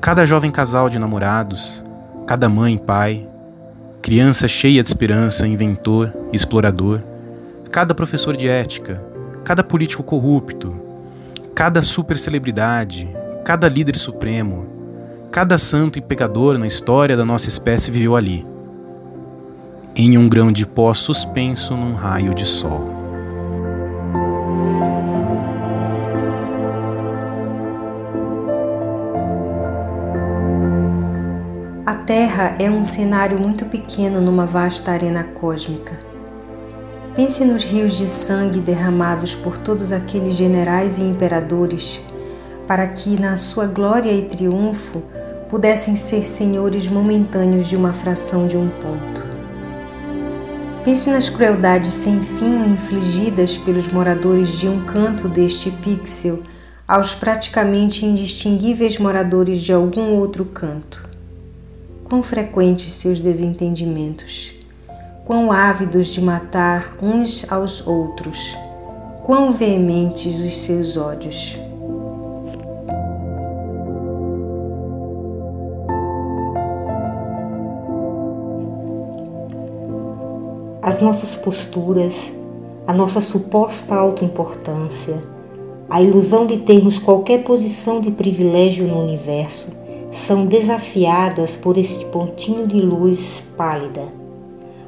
[0.00, 1.82] cada jovem casal de namorados,
[2.30, 3.28] cada mãe e pai,
[4.00, 7.00] criança cheia de esperança, inventor, explorador,
[7.72, 9.02] cada professor de ética,
[9.42, 10.80] cada político corrupto,
[11.56, 13.10] cada supercelebridade,
[13.44, 14.64] cada líder supremo,
[15.32, 18.46] cada santo e pecador na história da nossa espécie viveu ali,
[19.96, 22.99] em um grão de pó suspenso num raio de sol.
[32.10, 35.96] Terra é um cenário muito pequeno numa vasta arena cósmica.
[37.14, 42.02] Pense nos rios de sangue derramados por todos aqueles generais e imperadores,
[42.66, 45.04] para que, na sua glória e triunfo,
[45.48, 49.28] pudessem ser senhores momentâneos de uma fração de um ponto.
[50.84, 56.42] Pense nas crueldades sem fim infligidas pelos moradores de um canto deste pixel
[56.88, 61.09] aos praticamente indistinguíveis moradores de algum outro canto
[62.10, 64.52] quão frequentes seus desentendimentos,
[65.24, 68.58] quão ávidos de matar uns aos outros,
[69.22, 71.56] quão veementes os seus ódios.
[80.82, 82.32] As nossas posturas,
[82.88, 85.22] a nossa suposta autoimportância,
[85.88, 89.79] a ilusão de termos qualquer posição de privilégio no universo
[90.10, 94.08] são desafiadas por este pontinho de luz pálida.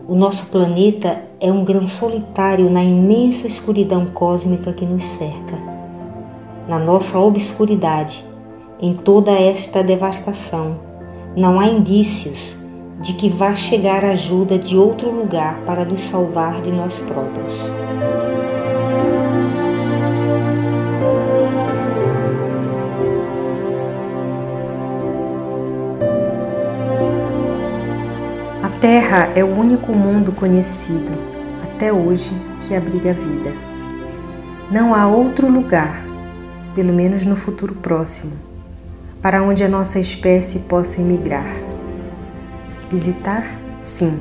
[0.08, 5.56] O nosso planeta é um grão solitário na imensa escuridão cósmica que nos cerca.
[6.68, 8.24] Na nossa obscuridade,
[8.80, 10.76] em toda esta devastação,
[11.36, 12.56] não há indícios
[13.00, 17.54] de que vá chegar ajuda de outro lugar para nos salvar de nós próprios.
[28.82, 31.12] Terra é o único mundo conhecido,
[31.62, 33.52] até hoje, que abriga a vida.
[34.72, 36.04] Não há outro lugar,
[36.74, 38.32] pelo menos no futuro próximo,
[39.22, 41.46] para onde a nossa espécie possa emigrar.
[42.90, 43.46] Visitar,
[43.78, 44.18] sim.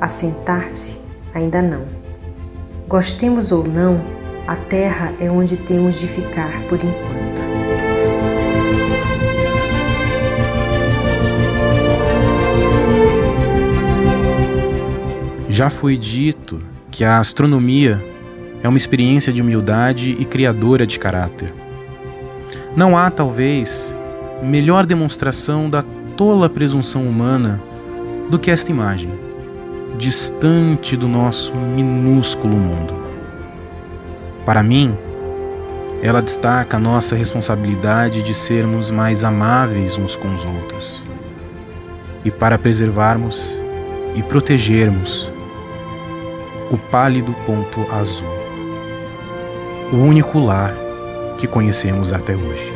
[0.00, 0.98] Assentar-se,
[1.32, 1.82] ainda não.
[2.88, 4.00] Gostemos ou não,
[4.48, 7.25] a Terra é onde temos de ficar por enquanto.
[15.56, 16.58] Já foi dito
[16.90, 18.04] que a astronomia
[18.62, 21.50] é uma experiência de humildade e criadora de caráter.
[22.76, 23.96] Não há, talvez,
[24.42, 25.82] melhor demonstração da
[26.14, 27.58] tola presunção humana
[28.28, 29.10] do que esta imagem,
[29.96, 32.92] distante do nosso minúsculo mundo.
[34.44, 34.94] Para mim,
[36.02, 41.02] Ela destaca a nossa responsabilidade de sermos mais amáveis uns com os outros
[42.26, 43.58] e para preservarmos
[44.14, 45.32] e protegermos
[46.70, 48.28] o pálido ponto azul,
[49.92, 50.74] o único lar
[51.38, 52.75] que conhecemos até hoje.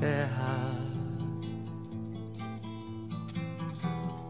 [0.00, 0.74] terra.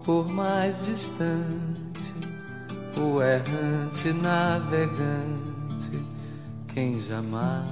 [0.04, 2.14] Por mais distante,
[2.98, 6.02] o errante navegante,
[6.68, 7.64] quem jamais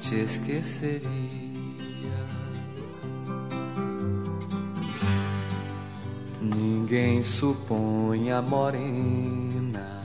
[0.00, 1.06] te esqueceria.
[6.40, 9.96] Ninguém supõe a morena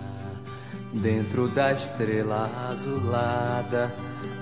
[0.94, 3.96] Dentro da estrela azulada,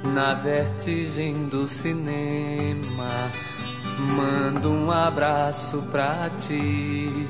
[0.03, 3.07] na vertigem do cinema,
[4.15, 7.27] mando um abraço pra ti,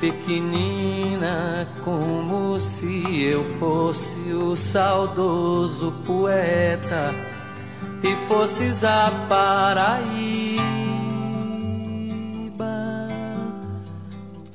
[0.00, 7.10] pequenina, como se eu fosse o saudoso poeta
[8.02, 10.60] e fosses a Paraíba,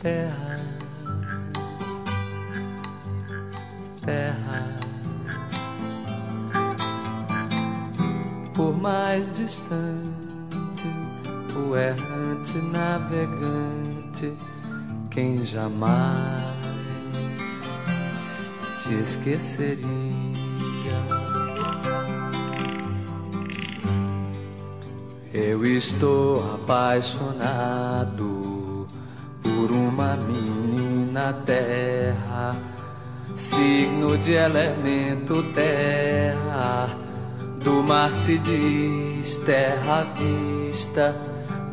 [0.01, 0.45] terra
[4.05, 4.44] terra.
[8.55, 10.89] Por mais distante,
[11.55, 14.33] o errante navegante,
[15.11, 16.41] quem jamais
[18.81, 19.85] te esqueceria.
[25.33, 28.87] Eu estou apaixonado
[29.43, 32.55] por uma menina terra
[33.35, 36.87] signo de elemento terra,
[37.65, 41.15] do mar se diz terra vista,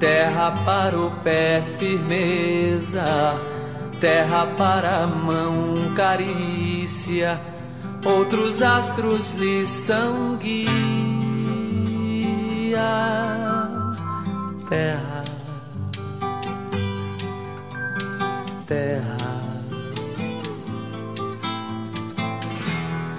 [0.00, 3.04] terra para o pé firmeza,
[4.00, 7.38] terra para a mão carícia,
[8.04, 10.72] outros astros lhe são guia,
[14.68, 15.24] terra,
[18.66, 19.42] terra.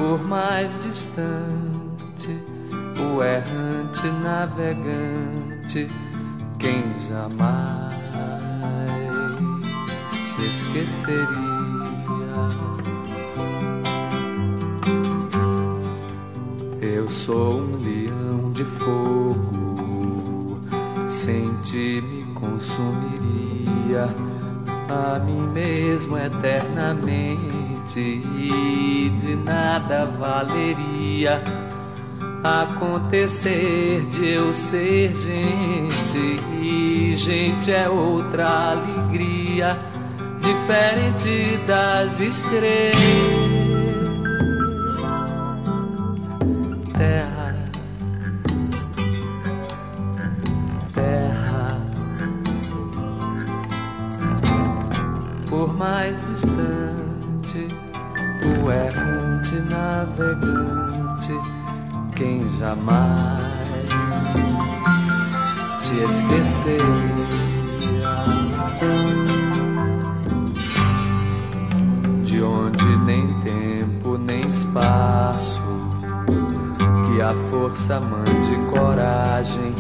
[0.04, 1.63] por mais distante,
[3.04, 5.88] o errante navegante,
[6.58, 7.94] quem jamais
[10.36, 11.24] te esqueceria.
[16.82, 20.60] Eu sou um leão de fogo,
[21.08, 24.10] sem ti me consumiria
[24.90, 31.42] a mim mesmo eternamente e de nada valeria
[32.44, 39.80] acontecer de eu ser gente e gente é outra alegria
[40.42, 42.98] diferente das estrelas.
[46.98, 47.56] Terra.
[50.94, 51.82] Terra.
[55.50, 57.68] Por mais distante
[58.62, 60.63] o errante navegante,
[62.24, 63.42] quem jamais
[65.82, 67.24] te esqueceria.
[72.24, 75.60] De onde nem tempo nem espaço,
[77.06, 79.76] que a força mande coragem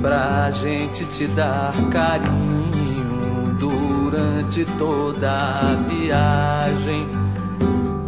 [0.00, 7.31] pra gente te dar carinho durante toda a viagem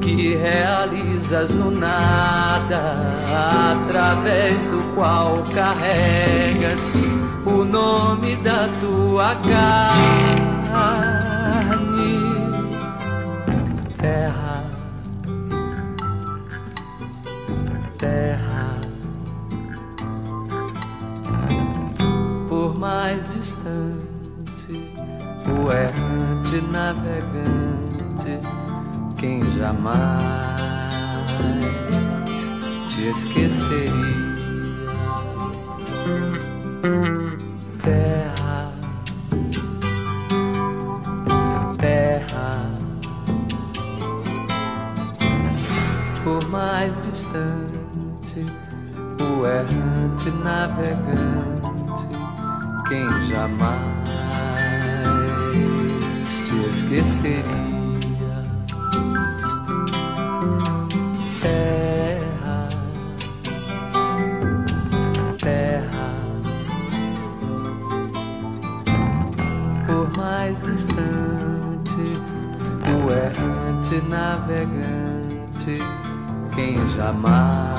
[0.04, 2.92] que realizas no nada,
[3.72, 6.92] através do qual carregas
[7.46, 9.94] o nome da tua carne,
[13.96, 14.64] terra,
[17.96, 18.80] terra,
[22.46, 24.92] por mais distante,
[25.48, 27.63] o errante navegante
[29.18, 30.22] quem jamais
[32.88, 34.34] te esqueceria.
[37.82, 38.72] Terra,
[41.78, 42.70] terra,
[46.22, 48.46] por mais distante,
[49.20, 52.06] o errante navegante,
[52.88, 53.80] quem jamais
[56.46, 57.73] te esqueceria.
[77.14, 77.70] Jamais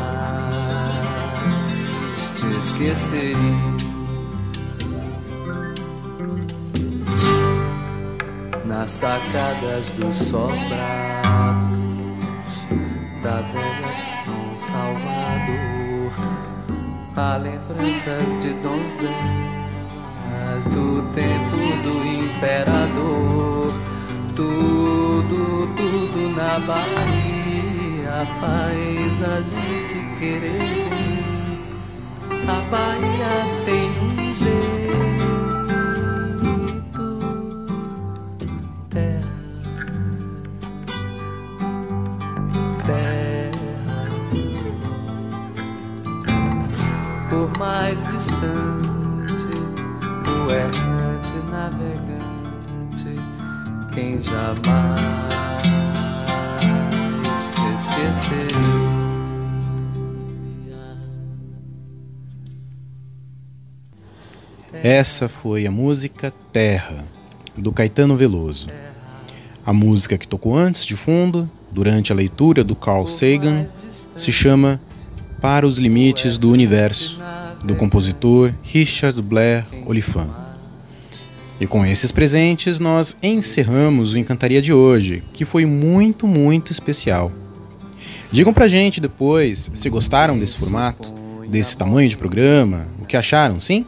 [2.35, 3.75] te esqueceria.
[8.65, 10.65] nas sacadas do sobrados
[13.21, 13.93] da velha
[14.25, 16.11] São Salvador,
[17.15, 19.03] há lembranças de donzelas
[20.65, 23.73] do tempo do imperador.
[24.35, 26.59] Tudo, tudo na
[28.23, 30.85] Faz a gente querer.
[32.47, 33.33] A Bahia
[33.65, 35.35] tem um jeito
[38.89, 39.35] terra,
[42.85, 44.01] terra,
[47.29, 49.53] por mais distante,
[50.29, 53.13] o errante navegante,
[53.93, 55.34] quem jamais.
[64.87, 67.05] Essa foi a música Terra,
[67.57, 68.67] do Caetano Veloso.
[69.65, 73.65] A música que tocou antes de fundo, durante a leitura do Carl Sagan,
[74.15, 74.79] se chama
[75.41, 77.17] Para os Limites do Universo,
[77.63, 80.29] do compositor Richard Blair Oliphant.
[81.59, 87.31] E com esses presentes, nós encerramos o Encantaria de hoje, que foi muito, muito especial.
[88.31, 91.13] Digam pra gente depois se gostaram desse formato,
[91.47, 93.85] desse tamanho de programa, o que acharam, sim?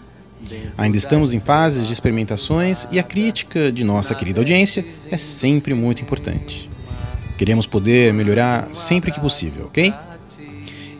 [0.77, 5.73] Ainda estamos em fases de experimentações e a crítica de nossa querida audiência é sempre
[5.73, 6.69] muito importante.
[7.37, 9.93] Queremos poder melhorar sempre que possível, ok?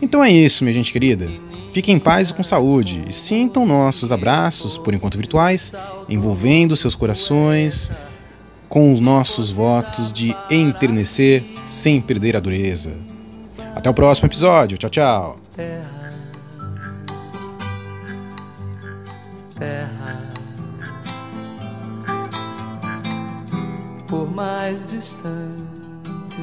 [0.02, 1.28] Então é isso, minha gente querida.
[1.72, 5.72] Fiquem em paz e com saúde e sintam nossos abraços, por enquanto virtuais,
[6.08, 7.90] envolvendo seus corações
[8.68, 13.07] com os nossos votos de enternecer sem perder a dureza.
[13.74, 14.76] Até o próximo episódio.
[14.78, 15.40] Tchau, tchau.
[15.54, 16.12] terra,
[19.58, 20.32] terra,
[24.06, 26.42] por mais distante,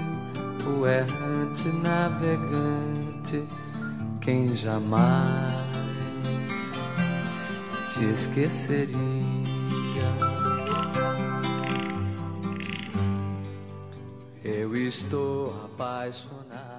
[0.67, 3.43] o errante navegante,
[4.21, 5.65] quem jamais
[7.93, 8.95] te esqueceria.
[14.43, 16.74] Eu estou apaixonado.